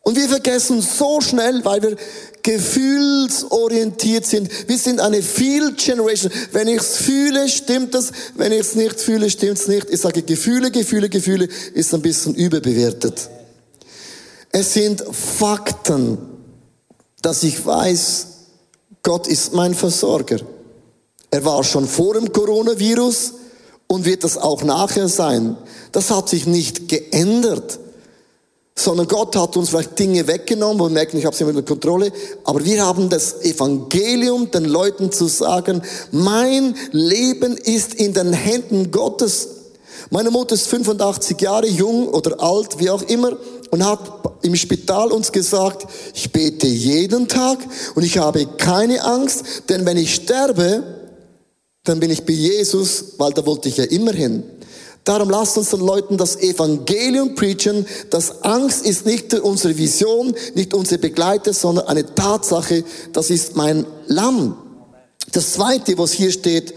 Und 0.00 0.16
wir 0.16 0.28
vergessen 0.28 0.82
so 0.82 1.20
schnell, 1.22 1.64
weil 1.64 1.82
wir 1.82 1.96
gefühlsorientiert 2.42 4.26
sind. 4.26 4.50
Wir 4.68 4.76
sind 4.76 5.00
eine 5.00 5.22
Feel 5.22 5.72
Generation. 5.72 6.30
Wenn 6.52 6.68
ich 6.68 6.76
es 6.76 6.96
fühle, 6.98 7.48
stimmt 7.48 7.94
es. 7.94 8.12
Wenn 8.34 8.52
ich 8.52 8.60
es 8.60 8.74
nicht 8.74 9.00
fühle, 9.00 9.30
stimmt 9.30 9.58
es 9.58 9.66
nicht. 9.66 9.88
Ich 9.88 10.02
sage 10.02 10.22
Gefühle, 10.22 10.70
Gefühle, 10.70 11.08
Gefühle 11.08 11.48
ist 11.72 11.94
ein 11.94 12.02
bisschen 12.02 12.34
überbewertet. 12.34 13.30
Es 14.52 14.74
sind 14.74 15.02
Fakten, 15.10 16.18
dass 17.22 17.42
ich 17.42 17.64
weiß, 17.64 18.26
Gott 19.02 19.26
ist 19.26 19.54
mein 19.54 19.74
Versorger. 19.74 20.40
Er 21.34 21.44
war 21.44 21.64
schon 21.64 21.88
vor 21.88 22.14
dem 22.14 22.30
Coronavirus 22.32 23.32
und 23.88 24.04
wird 24.04 24.22
das 24.22 24.38
auch 24.38 24.62
nachher 24.62 25.08
sein. 25.08 25.56
Das 25.90 26.12
hat 26.12 26.28
sich 26.28 26.46
nicht 26.46 26.88
geändert, 26.88 27.80
sondern 28.76 29.08
Gott 29.08 29.34
hat 29.34 29.56
uns 29.56 29.70
vielleicht 29.70 29.98
Dinge 29.98 30.28
weggenommen, 30.28 30.78
wo 30.78 30.84
wir 30.84 30.90
merken, 30.90 31.18
ich 31.18 31.26
habe 31.26 31.34
sie 31.34 31.42
unter 31.42 31.64
Kontrolle, 31.64 32.12
aber 32.44 32.64
wir 32.64 32.86
haben 32.86 33.08
das 33.08 33.42
Evangelium, 33.42 34.52
den 34.52 34.66
Leuten 34.66 35.10
zu 35.10 35.26
sagen, 35.26 35.82
mein 36.12 36.76
Leben 36.92 37.56
ist 37.56 37.94
in 37.94 38.14
den 38.14 38.32
Händen 38.32 38.92
Gottes. 38.92 39.48
Meine 40.10 40.30
Mutter 40.30 40.54
ist 40.54 40.68
85 40.68 41.40
Jahre 41.40 41.66
jung 41.66 42.06
oder 42.10 42.40
alt, 42.40 42.78
wie 42.78 42.90
auch 42.90 43.02
immer, 43.02 43.36
und 43.72 43.84
hat 43.84 43.98
im 44.42 44.54
Spital 44.54 45.10
uns 45.10 45.32
gesagt, 45.32 45.84
ich 46.14 46.30
bete 46.30 46.68
jeden 46.68 47.26
Tag 47.26 47.58
und 47.96 48.04
ich 48.04 48.18
habe 48.18 48.46
keine 48.56 49.02
Angst, 49.02 49.42
denn 49.68 49.84
wenn 49.84 49.96
ich 49.96 50.14
sterbe, 50.14 51.02
dann 51.84 52.00
bin 52.00 52.10
ich 52.10 52.24
bei 52.24 52.32
Jesus, 52.32 53.04
weil 53.18 53.32
da 53.32 53.44
wollte 53.46 53.68
ich 53.68 53.76
ja 53.76 53.84
immer 53.84 54.12
hin. 54.12 54.42
Darum 55.04 55.28
lasst 55.28 55.58
uns 55.58 55.68
den 55.68 55.80
Leuten 55.80 56.16
das 56.16 56.36
Evangelium 56.36 57.34
preachen, 57.34 57.86
dass 58.08 58.42
Angst 58.42 58.86
ist 58.86 59.04
nicht 59.04 59.34
unsere 59.34 59.76
Vision, 59.76 60.34
nicht 60.54 60.72
unsere 60.72 60.98
Begleiter, 60.98 61.52
sondern 61.52 61.86
eine 61.88 62.14
Tatsache, 62.14 62.84
das 63.12 63.28
ist 63.28 63.54
mein 63.54 63.84
Lamm. 64.06 64.56
Das 65.32 65.52
zweite, 65.52 65.98
was 65.98 66.12
hier 66.12 66.32
steht, 66.32 66.72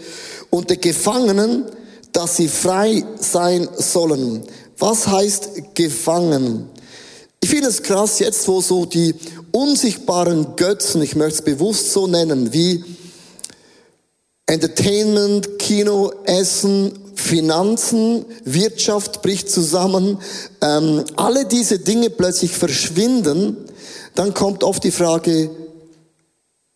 unter 0.50 0.76
Gefangenen, 0.76 1.64
dass 2.12 2.36
sie 2.36 2.48
frei 2.48 3.02
sein 3.18 3.66
sollen. 3.78 4.42
Was 4.78 5.06
heißt 5.06 5.74
gefangen? 5.74 6.68
Ich 7.40 7.48
finde 7.48 7.68
es 7.68 7.82
krass 7.82 8.18
jetzt, 8.18 8.46
wo 8.46 8.60
so 8.60 8.84
die 8.84 9.14
unsichtbaren 9.52 10.56
Götzen, 10.56 11.00
ich 11.00 11.16
möchte 11.16 11.38
es 11.38 11.42
bewusst 11.42 11.92
so 11.92 12.06
nennen, 12.06 12.52
wie 12.52 12.84
Entertainment, 14.48 15.58
Kino, 15.58 16.10
Essen, 16.24 16.92
Finanzen, 17.14 18.24
Wirtschaft 18.44 19.20
bricht 19.20 19.50
zusammen, 19.50 20.18
ähm, 20.62 21.04
alle 21.16 21.44
diese 21.44 21.78
Dinge 21.78 22.08
plötzlich 22.08 22.52
verschwinden, 22.52 23.56
dann 24.14 24.32
kommt 24.32 24.64
oft 24.64 24.82
die 24.84 24.90
Frage, 24.90 25.50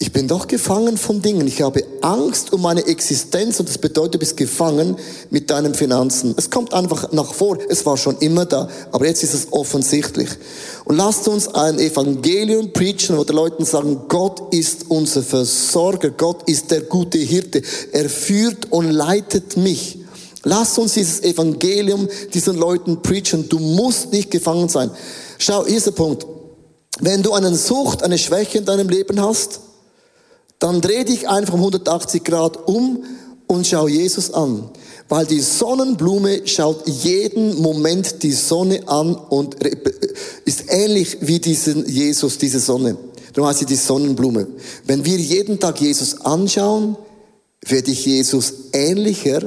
ich 0.02 0.10
bin 0.10 0.26
doch 0.26 0.48
gefangen 0.48 0.96
von 0.96 1.22
Dingen. 1.22 1.46
Ich 1.46 1.62
habe 1.62 1.84
Angst 2.00 2.52
um 2.52 2.62
meine 2.62 2.84
Existenz 2.88 3.60
und 3.60 3.68
das 3.68 3.78
bedeutet, 3.78 4.14
du 4.14 4.18
bist 4.18 4.36
gefangen 4.36 4.96
mit 5.30 5.48
deinen 5.48 5.74
Finanzen. 5.74 6.34
Es 6.36 6.50
kommt 6.50 6.74
einfach 6.74 7.12
nach 7.12 7.32
vor. 7.32 7.56
Es 7.68 7.86
war 7.86 7.96
schon 7.96 8.18
immer 8.18 8.44
da, 8.44 8.68
aber 8.90 9.06
jetzt 9.06 9.22
ist 9.22 9.32
es 9.32 9.52
offensichtlich. 9.52 10.28
Und 10.86 10.96
lasst 10.96 11.28
uns 11.28 11.46
ein 11.54 11.78
Evangelium 11.78 12.72
preachen, 12.72 13.16
wo 13.16 13.22
die 13.22 13.32
Leute 13.32 13.64
sagen, 13.64 14.00
Gott 14.08 14.52
ist 14.52 14.86
unser 14.88 15.22
Versorger. 15.22 16.10
Gott 16.10 16.48
ist 16.48 16.72
der 16.72 16.80
gute 16.80 17.18
Hirte. 17.18 17.62
Er 17.92 18.10
führt 18.10 18.72
und 18.72 18.90
leitet 18.90 19.56
mich. 19.56 20.00
Lasst 20.42 20.80
uns 20.80 20.94
dieses 20.94 21.22
Evangelium 21.22 22.08
diesen 22.34 22.56
Leuten 22.56 23.02
preachen. 23.02 23.48
Du 23.48 23.60
musst 23.60 24.12
nicht 24.12 24.32
gefangen 24.32 24.68
sein. 24.68 24.90
Schau, 25.38 25.64
hier 25.64 25.76
ist 25.76 25.86
der 25.86 25.92
Punkt. 25.92 26.26
Wenn 26.98 27.22
du 27.22 27.34
eine 27.34 27.54
Sucht, 27.54 28.02
eine 28.02 28.18
Schwäche 28.18 28.58
in 28.58 28.64
deinem 28.64 28.88
Leben 28.88 29.22
hast, 29.22 29.60
dann 30.62 30.80
dreh 30.80 31.04
dich 31.04 31.28
einfach 31.28 31.54
um 31.54 31.60
180 31.60 32.22
Grad 32.22 32.68
um 32.68 33.02
und 33.48 33.66
schau 33.66 33.88
Jesus 33.88 34.32
an. 34.32 34.70
Weil 35.08 35.26
die 35.26 35.40
Sonnenblume 35.40 36.46
schaut 36.46 36.86
jeden 36.86 37.60
Moment 37.60 38.22
die 38.22 38.32
Sonne 38.32 38.86
an 38.86 39.14
und 39.14 39.56
ist 40.44 40.64
ähnlich 40.68 41.18
wie 41.20 41.40
diesen 41.40 41.86
Jesus, 41.88 42.38
diese 42.38 42.60
Sonne. 42.60 42.96
Darum 43.32 43.48
heißt 43.48 43.58
sie 43.58 43.66
die 43.66 43.76
Sonnenblume. 43.76 44.46
Wenn 44.86 45.04
wir 45.04 45.16
jeden 45.16 45.58
Tag 45.58 45.80
Jesus 45.80 46.20
anschauen, 46.20 46.96
werde 47.66 47.90
ich 47.90 48.06
Jesus 48.06 48.54
ähnlicher 48.72 49.42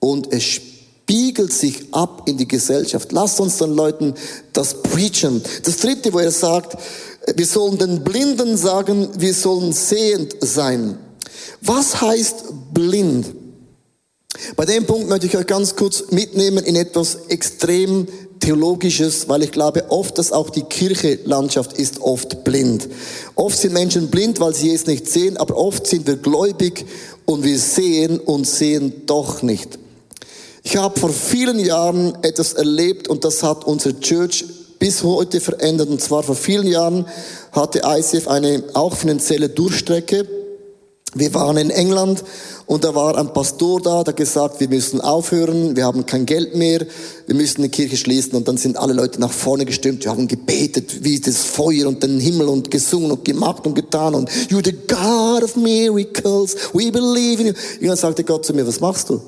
und 0.00 0.32
es 0.32 0.42
spiegelt 0.42 1.52
sich 1.52 1.92
ab 1.92 2.22
in 2.26 2.36
die 2.36 2.48
Gesellschaft. 2.48 3.12
Lasst 3.12 3.40
uns 3.40 3.58
den 3.58 3.74
Leuten 3.74 4.14
das 4.52 4.82
preachen. 4.82 5.42
Das 5.64 5.76
dritte, 5.76 6.12
wo 6.12 6.18
er 6.18 6.32
sagt, 6.32 6.76
wir 7.34 7.46
sollen 7.46 7.78
den 7.78 8.04
Blinden 8.04 8.56
sagen, 8.56 9.08
wir 9.18 9.34
sollen 9.34 9.72
sehend 9.72 10.36
sein. 10.40 10.98
Was 11.60 12.00
heißt 12.00 12.44
blind? 12.72 13.26
Bei 14.54 14.64
dem 14.64 14.86
Punkt 14.86 15.08
möchte 15.08 15.26
ich 15.26 15.36
euch 15.36 15.46
ganz 15.46 15.76
kurz 15.76 16.10
mitnehmen 16.10 16.64
in 16.64 16.76
etwas 16.76 17.16
extrem 17.28 18.06
Theologisches, 18.38 19.28
weil 19.28 19.42
ich 19.42 19.50
glaube 19.50 19.90
oft, 19.90 20.18
dass 20.18 20.30
auch 20.30 20.50
die 20.50 20.62
Kirchelandschaft 20.62 21.72
ist 21.72 22.00
oft 22.00 22.44
blind. 22.44 22.86
Oft 23.34 23.58
sind 23.58 23.72
Menschen 23.72 24.08
blind, 24.08 24.38
weil 24.38 24.54
sie 24.54 24.72
es 24.72 24.86
nicht 24.86 25.08
sehen, 25.08 25.36
aber 25.36 25.56
oft 25.56 25.86
sind 25.86 26.06
wir 26.06 26.16
gläubig 26.16 26.84
und 27.24 27.42
wir 27.42 27.58
sehen 27.58 28.20
und 28.20 28.46
sehen 28.46 29.06
doch 29.06 29.42
nicht. 29.42 29.78
Ich 30.62 30.76
habe 30.76 31.00
vor 31.00 31.10
vielen 31.10 31.58
Jahren 31.58 32.16
etwas 32.22 32.52
erlebt 32.52 33.08
und 33.08 33.24
das 33.24 33.42
hat 33.42 33.64
unsere 33.64 33.98
Church 33.98 34.44
bis 34.78 35.02
heute 35.02 35.40
verändert. 35.40 35.88
Und 35.88 36.00
zwar 36.00 36.22
vor 36.22 36.34
vielen 36.34 36.66
Jahren 36.66 37.06
hatte 37.52 37.82
ICF 37.84 38.28
eine 38.28 38.62
auch 38.74 38.96
finanzielle 38.96 39.48
Durchstrecke. 39.48 40.26
Wir 41.14 41.32
waren 41.32 41.56
in 41.56 41.70
England 41.70 42.22
und 42.66 42.84
da 42.84 42.94
war 42.94 43.16
ein 43.16 43.32
Pastor 43.32 43.80
da, 43.80 44.04
der 44.04 44.12
gesagt, 44.12 44.60
wir 44.60 44.68
müssen 44.68 45.00
aufhören, 45.00 45.76
wir 45.76 45.84
haben 45.84 46.04
kein 46.04 46.26
Geld 46.26 46.54
mehr, 46.54 46.84
wir 47.26 47.34
müssen 47.34 47.62
die 47.62 47.70
Kirche 47.70 47.96
schließen. 47.96 48.34
Und 48.34 48.48
dann 48.48 48.58
sind 48.58 48.76
alle 48.76 48.92
Leute 48.92 49.18
nach 49.18 49.32
vorne 49.32 49.64
gestimmt, 49.64 50.04
wir 50.04 50.10
haben 50.10 50.28
gebetet, 50.28 51.04
wie 51.04 51.18
das 51.18 51.36
Feuer 51.38 51.86
und 51.86 52.02
den 52.02 52.20
Himmel 52.20 52.48
und 52.48 52.70
gesungen 52.70 53.10
und 53.12 53.24
gemacht 53.24 53.66
und 53.66 53.74
getan 53.74 54.14
und 54.14 54.28
you're 54.50 54.64
the 54.64 54.72
God 54.72 55.42
of 55.42 55.56
miracles, 55.56 56.56
we 56.74 56.90
believe 56.90 57.40
in 57.40 57.46
you. 57.46 57.52
Und 57.80 57.88
dann 57.88 57.96
sagte 57.96 58.24
Gott 58.24 58.44
zu 58.44 58.52
mir, 58.52 58.66
was 58.66 58.80
machst 58.80 59.08
du? 59.08 59.22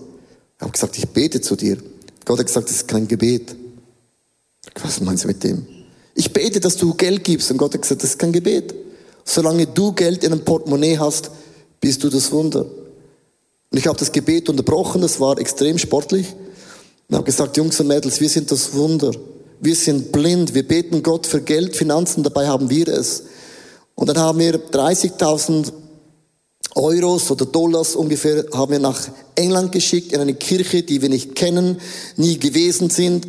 Ich 0.56 0.62
habe 0.62 0.72
gesagt, 0.72 0.98
ich 0.98 1.08
bete 1.08 1.40
zu 1.40 1.56
dir. 1.56 1.78
Gott 2.24 2.40
hat 2.40 2.46
gesagt, 2.46 2.68
das 2.68 2.76
ist 2.76 2.88
kein 2.88 3.08
Gebet. 3.08 3.54
Was 4.82 5.00
meinst 5.00 5.24
du 5.24 5.28
mit 5.28 5.42
dem? 5.44 5.66
Ich 6.14 6.32
bete, 6.32 6.60
dass 6.60 6.76
du 6.76 6.94
Geld 6.94 7.24
gibst. 7.24 7.50
Und 7.50 7.58
Gott 7.58 7.74
hat 7.74 7.82
gesagt, 7.82 8.02
das 8.02 8.10
ist 8.10 8.18
kein 8.18 8.32
Gebet. 8.32 8.74
Solange 9.24 9.66
du 9.66 9.92
Geld 9.92 10.24
in 10.24 10.32
einem 10.32 10.44
Portemonnaie 10.44 10.98
hast, 10.98 11.30
bist 11.80 12.02
du 12.02 12.08
das 12.08 12.32
Wunder. 12.32 12.64
Und 13.70 13.78
ich 13.78 13.86
habe 13.86 13.98
das 13.98 14.10
Gebet 14.10 14.48
unterbrochen, 14.48 15.02
das 15.02 15.20
war 15.20 15.38
extrem 15.38 15.78
sportlich. 15.78 16.26
Und 17.08 17.16
habe 17.16 17.24
gesagt, 17.24 17.56
Jungs 17.56 17.78
und 17.80 17.86
Mädels, 17.86 18.20
wir 18.20 18.28
sind 18.28 18.50
das 18.50 18.74
Wunder. 18.74 19.12
Wir 19.60 19.76
sind 19.76 20.12
blind. 20.12 20.54
Wir 20.54 20.66
beten 20.66 21.02
Gott 21.02 21.26
für 21.26 21.40
Geld, 21.40 21.76
Finanzen, 21.76 22.22
dabei 22.22 22.46
haben 22.46 22.70
wir 22.70 22.88
es. 22.88 23.24
Und 23.94 24.08
dann 24.08 24.18
haben 24.18 24.38
wir 24.38 24.54
30.000 24.54 25.72
Euros 26.74 27.30
oder 27.30 27.46
Dollars 27.46 27.96
ungefähr 27.96 28.44
haben 28.52 28.72
wir 28.72 28.78
nach 28.78 29.08
England 29.34 29.72
geschickt 29.72 30.12
in 30.12 30.20
eine 30.20 30.34
Kirche, 30.34 30.82
die 30.82 31.02
wir 31.02 31.08
nicht 31.08 31.34
kennen, 31.34 31.80
nie 32.16 32.38
gewesen 32.38 32.90
sind, 32.90 33.26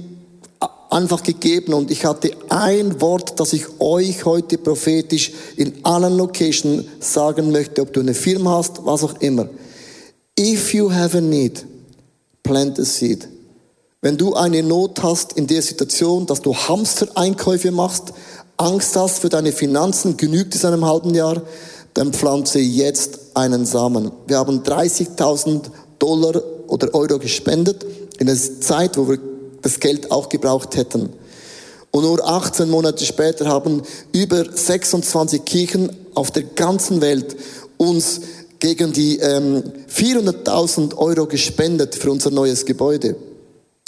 einfach 0.90 1.24
gegeben 1.24 1.74
und 1.74 1.92
ich 1.92 2.06
hatte 2.06 2.32
ein 2.50 3.00
Wort, 3.00 3.40
das 3.40 3.54
ich 3.54 3.66
euch 3.80 4.26
heute 4.26 4.58
prophetisch 4.58 5.32
in 5.56 5.86
allen 5.86 6.18
Locations 6.18 6.86
sagen 7.00 7.52
möchte, 7.52 7.82
ob 7.82 7.94
du 7.94 8.00
eine 8.00 8.16
Firma 8.16 8.58
hast, 8.58 8.86
was 8.86 9.04
auch 9.04 9.20
immer. 9.22 9.48
If 10.38 10.74
you 10.74 10.92
have 10.92 11.18
a 11.18 11.22
need, 11.22 11.66
plant 12.44 12.80
a 12.80 12.86
seed. 12.86 13.28
Wenn 14.02 14.18
du 14.18 14.34
eine 14.34 14.64
Not 14.64 15.04
hast 15.04 15.34
in 15.34 15.46
der 15.46 15.62
Situation, 15.62 16.26
dass 16.26 16.42
du 16.42 16.56
Hamster-Einkäufe 16.56 17.72
machst, 17.72 18.14
Angst 18.56 18.96
hast 18.96 19.20
für 19.20 19.30
deine 19.30 19.52
Finanzen, 19.52 20.16
genügt 20.16 20.56
es 20.56 20.64
einem 20.64 20.86
halben 20.86 21.14
Jahr, 21.14 21.42
dann 21.94 22.14
pflanze 22.14 22.60
jetzt 22.60 23.36
einen 23.36 23.66
Samen. 23.66 24.12
Wir 24.28 24.38
haben 24.38 24.64
30.000 24.64 25.64
Dollar 26.00 26.42
oder 26.68 26.94
Euro 26.94 27.20
gespendet 27.20 27.86
in 28.20 28.30
einer 28.30 28.38
Zeit, 28.38 28.98
wo 28.98 29.10
wir 29.10 29.20
das 29.62 29.80
Geld 29.80 30.12
auch 30.12 30.30
gebraucht 30.30 30.76
hätten. 30.76 31.10
Und 31.92 32.04
nur 32.04 32.24
18 32.24 32.70
Monate 32.70 33.04
später 33.04 33.48
haben 33.48 33.82
über 34.12 34.46
26 34.46 35.44
Kirchen 35.46 35.90
auf 36.14 36.32
der 36.32 36.44
ganzen 36.44 37.02
Welt 37.02 37.36
uns 37.78 38.22
gegen 38.60 38.94
die 38.94 39.18
ähm, 39.20 39.64
400.000 39.90 40.96
Euro 40.98 41.26
gespendet 41.26 41.96
für 41.96 42.12
unser 42.12 42.30
neues 42.30 42.66
Gebäude. 42.66 43.16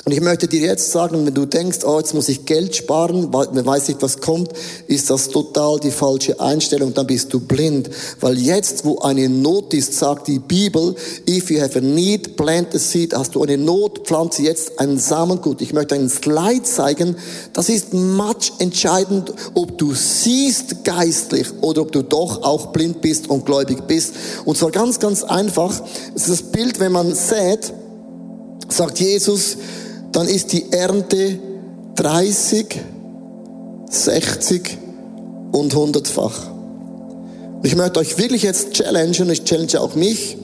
Und 0.04 0.14
ich 0.14 0.22
möchte 0.22 0.48
dir 0.48 0.62
jetzt 0.62 0.92
sagen, 0.92 1.28
wenn 1.28 1.34
du 1.36 1.46
denkst, 1.46 1.80
oh, 1.86 2.00
jetzt 2.00 2.16
muss 2.16 2.28
ich 2.28 2.46
Geld 2.48 2.76
sparen, 2.76 3.32
weil 3.32 3.50
man 3.54 3.64
weiß 3.64 3.88
nicht, 3.88 4.02
was 4.02 4.20
kommt, 4.20 4.50
ist 4.88 5.12
das 5.12 5.30
total 5.30 5.80
die 5.80 5.92
falsche 5.92 6.40
Einstellung, 6.40 6.96
dann 6.96 7.06
bist 7.06 7.32
du 7.32 7.40
blind. 7.40 7.88
Weil 8.20 8.40
jetzt, 8.40 8.84
wo 8.84 8.98
eine 9.00 9.30
Not 9.30 9.76
ist, 9.76 9.94
sagt 9.94 10.28
die 10.28 10.40
Bibel, 10.40 10.96
if 11.30 11.52
you 11.52 11.62
have 11.62 11.78
a 11.78 11.82
need, 11.82 12.36
plant 12.36 12.74
a 12.74 12.80
seed. 12.80 13.14
Hast 13.14 13.36
du 13.36 13.44
eine 13.44 13.60
Not, 13.60 14.08
pflanze 14.08 14.42
jetzt 14.42 14.80
ein 14.80 14.98
Samengut. 14.98 15.62
Ich 15.62 15.72
möchte 15.72 15.94
einen 15.94 16.10
Slide 16.10 16.64
zeigen. 16.64 17.16
Das 17.54 17.70
ist 17.70 17.94
much 17.94 18.54
entscheidend, 18.58 19.32
ob 19.54 19.78
du 19.78 19.94
siehst 19.94 20.84
geistlich 20.84 21.48
oder 21.62 21.84
ob 21.84 21.92
du 21.92 22.02
doch 22.02 22.42
auch 22.42 22.72
blind 22.72 23.02
bist 23.02 23.30
und 23.30 23.46
gläubig 23.46 23.86
bist. 23.86 24.16
Und 24.46 24.58
zwar 24.58 24.72
ganz, 24.72 25.00
ganz 25.00 25.24
einfach. 25.24 25.80
Es 26.16 26.24
ist 26.24 26.30
das 26.32 26.42
Bild, 26.52 26.80
wenn 26.80 26.92
man 26.92 27.14
sät, 27.14 27.72
sagt 28.68 29.00
Jesus, 29.00 29.58
dann 30.12 30.28
ist 30.28 30.52
die 30.54 30.72
Ernte 30.72 31.40
30, 31.96 32.80
60 33.90 34.78
und 35.52 35.74
100-fach. 35.74 36.50
Ich 37.64 37.76
möchte 37.76 38.00
euch 38.00 38.18
wirklich 38.18 38.44
jetzt 38.44 38.74
challengen, 38.74 39.30
ich 39.30 39.44
challenge 39.44 39.80
auch 39.80 39.96
mich, 39.96 40.38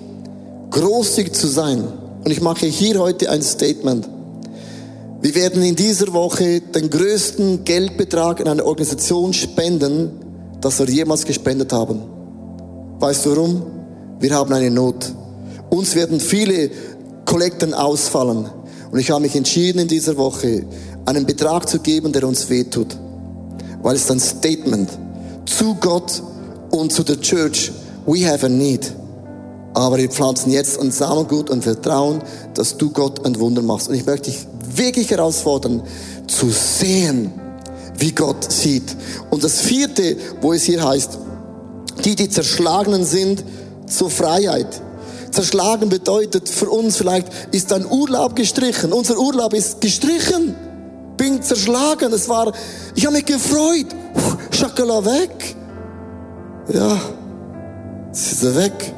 großzügig 0.70 1.34
zu 1.34 1.48
sein. 1.48 1.84
Und 2.24 2.32
ich 2.32 2.42
mache 2.42 2.66
hier 2.66 3.00
heute 3.00 3.30
ein 3.30 3.42
Statement. 3.42 4.08
Wir 5.22 5.34
werden 5.34 5.64
in 5.64 5.76
dieser 5.76 6.14
Woche 6.14 6.62
den 6.62 6.90
größten 6.90 7.64
Geldbetrag 7.64 8.40
in 8.40 8.48
eine 8.48 8.64
Organisation 8.64 9.34
spenden, 9.34 10.12
das 10.62 10.80
wir 10.80 10.88
jemals 10.88 11.26
gespendet 11.26 11.74
haben. 11.74 12.02
Weißt 13.00 13.26
du 13.26 13.32
warum? 13.32 13.64
Wir 14.20 14.32
haben 14.36 14.54
eine 14.54 14.70
Not. 14.70 15.12
Uns 15.70 15.96
werden 15.96 16.20
viele 16.20 16.70
Kollekten 17.26 17.74
ausfallen. 17.74 18.50
Und 18.92 19.00
ich 19.00 19.12
habe 19.12 19.22
mich 19.22 19.36
entschieden 19.36 19.80
in 19.80 19.88
dieser 19.88 20.18
Woche, 20.18 20.66
einen 21.06 21.26
Betrag 21.26 21.68
zu 21.68 21.80
geben, 21.80 22.12
der 22.12 22.28
uns 22.28 22.50
wehtut. 22.50 22.98
Weil 23.82 23.96
es 23.96 24.10
ein 24.10 24.20
Statement 24.20 24.90
zu 25.46 25.76
Gott 25.76 26.22
und 26.72 26.92
zu 26.92 27.04
der 27.04 27.20
Church, 27.22 27.72
we 28.06 28.28
have 28.28 28.46
a 28.46 28.50
need. 28.50 28.92
Aber 29.74 29.98
wir 29.98 30.10
pflanzen 30.10 30.52
jetzt 30.52 30.80
ein 30.80 30.92
Samengut 30.92 31.50
und 31.50 31.64
vertrauen, 31.64 32.22
dass 32.54 32.78
du 32.78 32.90
Gott 32.90 33.26
ein 33.26 33.40
Wunder 33.40 33.62
machst. 33.62 33.90
Und 33.90 33.96
ich 33.96 34.06
möchte 34.06 34.32
dich 34.32 34.48
wirklich 34.76 35.12
herausfordern, 35.12 35.84
zu 36.28 36.50
sehen, 36.50 37.32
wie 37.98 38.12
Gott 38.12 38.52
sieht. 38.52 38.96
Und 39.30 39.44
das 39.44 39.62
vierte, 39.62 40.18
wo 40.42 40.54
es 40.54 40.64
hier 40.64 40.84
heißt, 40.84 41.18
die, 42.04 42.16
die 42.16 42.30
zerschlagenen 42.30 43.06
sind, 43.06 43.44
zur 43.88 44.10
Freiheit. 44.10 44.82
Zerschlagen 45.32 45.90
bedeutet 45.90 46.50
für 46.50 46.70
uns 46.70 46.98
vielleicht, 46.98 47.28
ist 47.52 47.72
ein 47.74 47.86
Urlaub 47.86 48.36
gestrichen. 48.36 48.94
Unser 48.94 49.18
Urlaub 49.18 49.54
ist 49.54 49.82
gestrichen. 49.82 50.56
Bin 51.18 51.42
zerschlagen. 51.42 52.14
Es 52.14 52.30
war, 52.30 52.54
ich 52.96 53.06
habe 53.06 53.16
mich 53.16 53.26
gefreut. 53.26 53.88
Schakala 54.52 55.04
weg. 55.06 55.56
Ja, 56.74 57.00
es 58.12 58.32
ist 58.34 58.56
weg. 58.56 58.94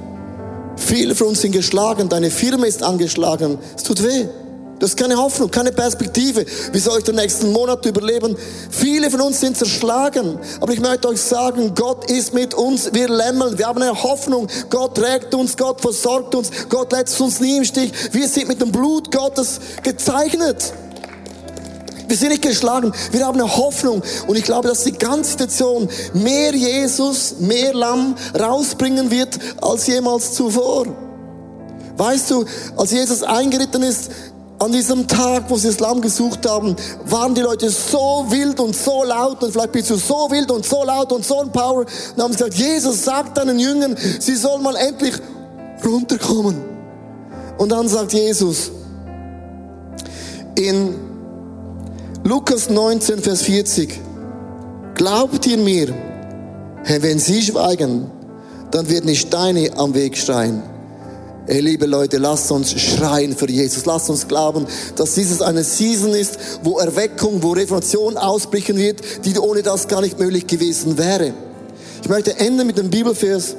Viele 0.75 1.15
von 1.15 1.27
uns 1.27 1.41
sind 1.41 1.51
geschlagen. 1.51 2.09
Deine 2.09 2.31
Firma 2.31 2.65
ist 2.65 2.83
angeschlagen. 2.83 3.57
Es 3.75 3.83
tut 3.83 4.03
weh. 4.03 4.25
Das 4.79 4.91
ist 4.91 4.97
keine 4.97 5.17
Hoffnung, 5.17 5.51
keine 5.51 5.73
Perspektive. 5.73 6.45
Wie 6.71 6.79
soll 6.79 6.99
ich 6.99 7.03
den 7.03 7.15
nächsten 7.15 7.51
Monat 7.51 7.85
überleben? 7.85 8.37
Viele 8.69 9.11
von 9.11 9.19
uns 9.21 9.41
sind 9.41 9.57
zerschlagen. 9.57 10.39
Aber 10.61 10.71
ich 10.71 10.79
möchte 10.79 11.09
euch 11.09 11.21
sagen, 11.21 11.75
Gott 11.75 12.09
ist 12.09 12.33
mit 12.33 12.53
uns. 12.53 12.93
Wir 12.93 13.09
lämmeln. 13.09 13.57
Wir 13.57 13.67
haben 13.67 13.81
eine 13.81 14.01
Hoffnung. 14.01 14.47
Gott 14.69 14.95
trägt 14.95 15.35
uns. 15.35 15.57
Gott 15.57 15.81
versorgt 15.81 16.33
uns. 16.33 16.49
Gott 16.69 16.93
lässt 16.93 17.19
uns 17.19 17.41
nie 17.41 17.57
im 17.57 17.65
Stich. 17.65 17.91
Wir 18.13 18.27
sind 18.29 18.47
mit 18.47 18.61
dem 18.61 18.71
Blut 18.71 19.11
Gottes 19.11 19.59
gezeichnet. 19.83 20.73
Wir 22.07 22.17
sind 22.17 22.29
nicht 22.29 22.41
geschlagen. 22.41 22.93
Wir 23.11 23.27
haben 23.27 23.39
eine 23.39 23.55
Hoffnung. 23.57 24.01
Und 24.27 24.37
ich 24.37 24.45
glaube, 24.45 24.69
dass 24.69 24.85
die 24.85 24.93
ganze 24.93 25.31
Situation 25.31 25.89
mehr 26.13 26.55
Jesus, 26.55 27.35
mehr 27.39 27.73
Lamm 27.73 28.15
rausbringen 28.39 29.11
wird 29.11 29.37
als 29.61 29.87
jemals 29.87 30.33
zuvor. 30.33 30.87
Weißt 31.99 32.31
du, 32.31 32.45
als 32.77 32.91
Jesus 32.91 33.23
eingeritten 33.23 33.83
ist, 33.83 34.09
an 34.59 34.73
diesem 34.73 35.07
Tag, 35.07 35.45
wo 35.47 35.55
sie 35.55 35.67
das 35.67 35.79
Lamm 35.79 36.01
gesucht 36.01 36.47
haben, 36.47 36.75
waren 37.05 37.33
die 37.33 37.41
Leute 37.41 37.69
so 37.69 38.25
wild 38.27 38.59
und 38.59 38.75
so 38.75 39.05
laut 39.05 39.41
und 39.41 39.53
vielleicht 39.53 39.71
bist 39.71 39.89
du 39.89 39.95
so 39.95 40.29
wild 40.29 40.51
und 40.51 40.65
so 40.65 40.83
laut 40.83 41.11
und 41.13 41.25
so 41.25 41.39
ein 41.39 41.51
Power. 41.51 41.85
Und 42.15 42.21
haben 42.21 42.33
gesagt, 42.33 42.55
Jesus, 42.55 43.05
sag 43.05 43.33
deinen 43.35 43.57
Jüngern, 43.57 43.95
sie 44.19 44.35
sollen 44.35 44.61
mal 44.61 44.75
endlich 44.75 45.15
runterkommen. 45.85 46.61
Und 47.57 47.69
dann 47.71 47.87
sagt 47.87 48.13
Jesus 48.13 48.71
in 50.55 50.95
Lukas 52.25 52.69
19, 52.69 53.19
Vers 53.19 53.43
40, 53.43 53.97
glaubt 54.93 55.47
ihr 55.47 55.57
mir, 55.57 55.93
wenn 56.85 57.17
sie 57.17 57.41
schweigen, 57.41 58.11
dann 58.71 58.89
werden 58.89 59.07
die 59.07 59.15
Steine 59.15 59.71
am 59.77 59.93
Weg 59.93 60.17
schreien. 60.17 60.61
Liebe 61.51 61.87
Leute, 61.87 62.19
lasst 62.19 62.51
uns 62.51 62.79
schreien 62.79 63.35
für 63.35 63.49
Jesus. 63.49 63.85
Lasst 63.85 64.09
uns 64.11 64.27
glauben, 64.27 64.67
dass 64.95 65.15
dieses 65.15 65.41
eine 65.41 65.63
Season 65.63 66.13
ist, 66.13 66.37
wo 66.61 66.77
Erweckung, 66.77 67.41
wo 67.41 67.53
Reformation 67.53 68.17
ausbrechen 68.17 68.77
wird, 68.77 69.01
die 69.25 69.37
ohne 69.39 69.63
das 69.63 69.87
gar 69.87 70.01
nicht 70.01 70.19
möglich 70.19 70.45
gewesen 70.45 70.99
wäre. 70.99 71.33
Ich 72.03 72.07
möchte 72.07 72.37
enden 72.37 72.67
mit 72.67 72.77
dem 72.77 72.91
Bibelvers 72.91 73.55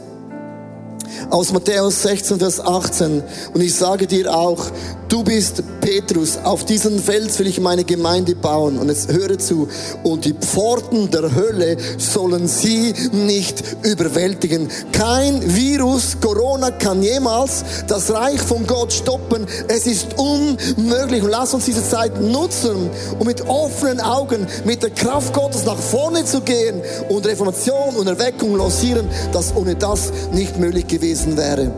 aus 1.31 1.53
Matthäus 1.53 2.03
16, 2.03 2.39
Vers 2.39 2.61
18. 2.61 3.25
Und 3.55 3.61
ich 3.61 3.75
sage 3.75 4.07
dir 4.07 4.33
auch, 4.33 4.71
du 5.11 5.25
bist 5.25 5.63
Petrus, 5.81 6.39
auf 6.45 6.65
diesen 6.65 6.99
Fels 6.99 7.39
will 7.39 7.49
ich 7.49 7.61
meine 7.61 7.85
Gemeinde 7.85 8.35
bauen. 8.35 8.79
Und 8.79 8.89
jetzt 8.89 9.13
höre 9.13 9.39
zu. 9.39 9.69
Und 10.03 10.25
die 10.25 10.33
Pforten 10.35 11.11
der 11.11 11.35
Hölle 11.35 11.77
sollen 11.99 12.47
sie 12.47 12.95
nicht 13.13 13.63
überwältigen. 13.83 14.69
Kein 14.93 15.43
Virus, 15.55 16.17
Corona 16.21 16.71
kann 16.71 17.03
jemals 17.03 17.65
das 17.89 18.13
Reich 18.13 18.41
von 18.41 18.67
Gott 18.67 18.93
stoppen. 18.93 19.47
Es 19.69 19.87
ist 19.87 20.17
unmöglich. 20.17 21.23
Und 21.23 21.31
lass 21.31 21.55
uns 21.55 21.65
diese 21.65 21.87
Zeit 21.87 22.21
nutzen, 22.21 22.89
um 23.19 23.27
mit 23.27 23.47
offenen 23.49 24.01
Augen, 24.01 24.47
mit 24.65 24.83
der 24.83 24.91
Kraft 24.91 25.35
Gottes 25.35 25.65
nach 25.65 25.79
vorne 25.79 26.25
zu 26.25 26.41
gehen 26.41 26.81
und 27.09 27.27
Reformation 27.27 27.97
und 27.97 28.07
Erweckung 28.07 28.57
lancieren, 28.57 29.09
dass 29.33 29.55
ohne 29.57 29.75
das 29.75 30.13
nicht 30.33 30.59
möglich 30.59 30.87
gewesen 30.87 31.37
wäre. 31.37 31.73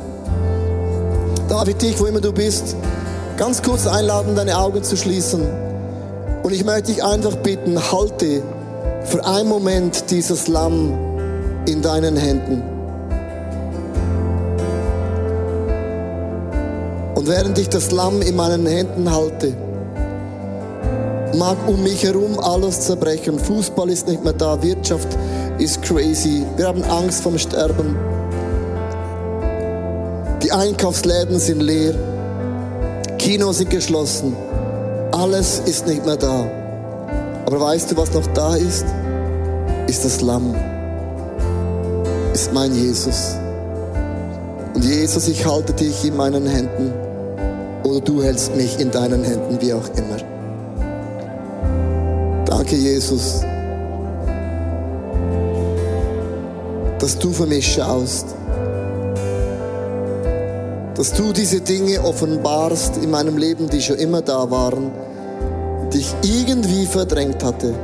David, 1.49 1.83
dich, 1.83 1.99
wo 1.99 2.07
immer 2.07 2.21
du 2.21 2.33
bist, 2.33 2.77
ganz 3.37 3.63
kurz 3.63 3.87
einladen, 3.87 4.35
deine 4.37 4.59
Augen 4.59 4.83
zu 4.83 4.97
schließen. 4.97 5.47
Und 6.43 6.53
ich 6.53 6.65
möchte 6.65 6.93
dich 6.93 7.05
einfach 7.05 7.37
bitten, 7.37 7.79
halte 7.93 8.43
für 9.05 9.25
einen 9.25 9.49
Moment 9.49 10.11
dieses 10.11 10.49
Lamm 10.49 10.93
in 11.67 11.83
deinen 11.83 12.17
Händen. 12.17 12.63
Und 17.15 17.29
während 17.29 17.59
ich 17.59 17.69
das 17.69 17.93
Lamm 17.93 18.21
in 18.23 18.35
meinen 18.35 18.67
Händen 18.67 19.11
halte, 19.11 19.55
mag 21.37 21.57
um 21.69 21.83
mich 21.83 22.03
herum 22.03 22.39
alles 22.41 22.81
zerbrechen. 22.81 23.39
Fußball 23.39 23.89
ist 23.91 24.09
nicht 24.09 24.25
mehr 24.25 24.33
da, 24.33 24.61
Wirtschaft 24.63 25.09
ist 25.59 25.83
crazy. 25.83 26.45
Wir 26.57 26.67
haben 26.67 26.83
Angst 26.85 27.23
vom 27.23 27.39
Sterben. 27.39 27.97
Die 30.43 30.51
Einkaufsläden 30.51 31.39
sind 31.39 31.61
leer. 31.61 31.95
Kinos 33.23 33.59
sind 33.59 33.71
geschlossen. 33.71 34.35
Alles 35.13 35.61
ist 35.61 35.87
nicht 35.87 36.05
mehr 36.05 36.17
da. 36.17 36.45
Aber 37.47 37.61
weißt 37.61 37.93
du, 37.93 37.97
was 37.97 38.13
noch 38.13 38.27
da 38.35 38.57
ist? 38.57 38.85
Ist 39.87 40.05
das 40.05 40.21
Lamm. 40.23 40.57
Ist 42.35 42.53
mein 42.53 42.75
Jesus. 42.75 43.37
Und 44.75 44.85
Jesus, 44.85 45.29
ich 45.29 45.47
halte 45.47 45.73
dich 45.73 46.05
in 46.05 46.17
meinen 46.17 46.49
Händen. 46.49 46.93
Oder 47.85 48.01
du 48.01 48.25
hältst 48.25 48.57
mich 48.57 48.81
in 48.81 48.91
deinen 48.91 49.23
Händen, 49.23 49.57
wie 49.61 49.73
auch 49.73 49.89
immer. 49.97 50.17
Danke, 52.45 52.75
Jesus, 52.75 53.43
dass 56.99 57.17
du 57.21 57.31
für 57.31 57.47
mich 57.47 57.73
schaust 57.73 58.35
dass 60.95 61.13
du 61.15 61.33
diese 61.33 61.61
Dinge 61.61 62.05
offenbarst 62.05 62.99
in 62.99 63.11
meinem 63.11 63.39
Leben, 63.39 63.69
die 63.69 63.81
schon 63.81 63.97
immer 63.97 64.21
da 64.21 64.51
waren, 64.51 64.91
die 65.93 65.99
ich 65.99 66.15
irgendwie 66.23 66.87
verdrängt 66.87 67.43
hatte. 67.43 67.75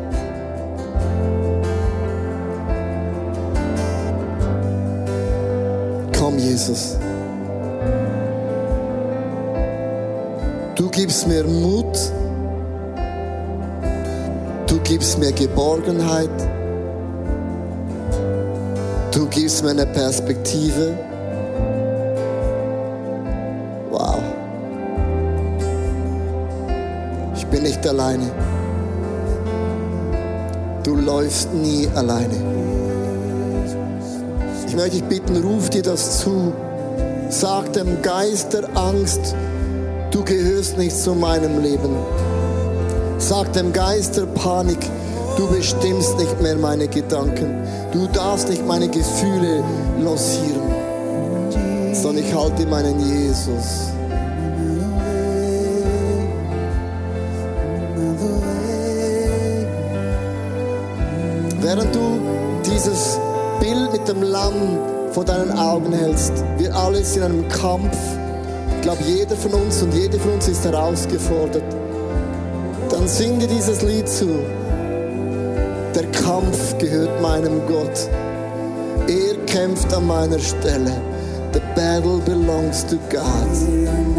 Komm, 6.18 6.38
Jesus. 6.38 6.96
Du 10.74 10.88
gibst 10.90 11.26
mir 11.26 11.44
Mut. 11.44 11.98
Du 14.66 14.78
gibst 14.80 15.18
mir 15.18 15.32
Geborgenheit. 15.32 16.30
Du 19.12 19.26
gibst 19.26 19.64
mir 19.64 19.70
eine 19.70 19.86
Perspektive. 19.86 21.07
Bin 27.50 27.62
nicht 27.62 27.86
alleine. 27.86 28.30
Du 30.82 30.96
läufst 30.96 31.52
nie 31.52 31.88
alleine. 31.94 32.34
Ich 34.66 34.76
möchte 34.76 34.98
dich 34.98 35.04
bitten, 35.04 35.36
ruf 35.42 35.70
dir 35.70 35.82
das 35.82 36.20
zu. 36.20 36.52
Sag 37.30 37.72
dem 37.74 38.00
Geist 38.02 38.52
der 38.54 38.64
Angst, 38.76 39.34
du 40.10 40.24
gehörst 40.24 40.78
nicht 40.78 40.96
zu 40.96 41.14
meinem 41.14 41.62
Leben. 41.62 41.94
Sag 43.18 43.52
dem 43.52 43.72
Geist 43.72 44.16
der 44.16 44.26
Panik, 44.26 44.78
du 45.36 45.46
bestimmst 45.48 46.16
nicht 46.18 46.40
mehr 46.40 46.56
meine 46.56 46.88
Gedanken. 46.88 47.62
Du 47.92 48.06
darfst 48.08 48.48
nicht 48.48 48.66
meine 48.66 48.88
Gefühle 48.88 49.62
losieren, 50.00 50.62
sondern 51.92 52.24
ich 52.24 52.34
halte 52.34 52.66
meinen 52.66 52.98
Jesus. 53.00 53.97
Lamm 64.48 65.12
vor 65.12 65.24
deinen 65.24 65.58
Augen 65.58 65.92
hältst, 65.92 66.32
wir 66.56 66.74
alle 66.74 67.04
sind 67.04 67.22
in 67.22 67.32
einem 67.32 67.48
Kampf. 67.48 67.96
Ich 68.76 68.80
glaube, 68.82 69.02
jeder 69.04 69.36
von 69.36 69.52
uns 69.52 69.82
und 69.82 69.92
jede 69.92 70.18
von 70.18 70.32
uns 70.32 70.48
ist 70.48 70.64
herausgefordert. 70.64 71.64
Dann 72.88 73.06
sing 73.06 73.38
dir 73.38 73.46
dieses 73.46 73.82
Lied 73.82 74.08
zu. 74.08 74.26
Der 75.94 76.04
Kampf 76.12 76.78
gehört 76.78 77.20
meinem 77.20 77.60
Gott. 77.66 78.08
Er 79.06 79.36
kämpft 79.46 79.92
an 79.92 80.06
meiner 80.06 80.38
Stelle. 80.38 80.92
The 81.52 81.60
battle 81.74 82.18
belongs 82.24 82.86
to 82.86 82.96
God. 83.10 84.17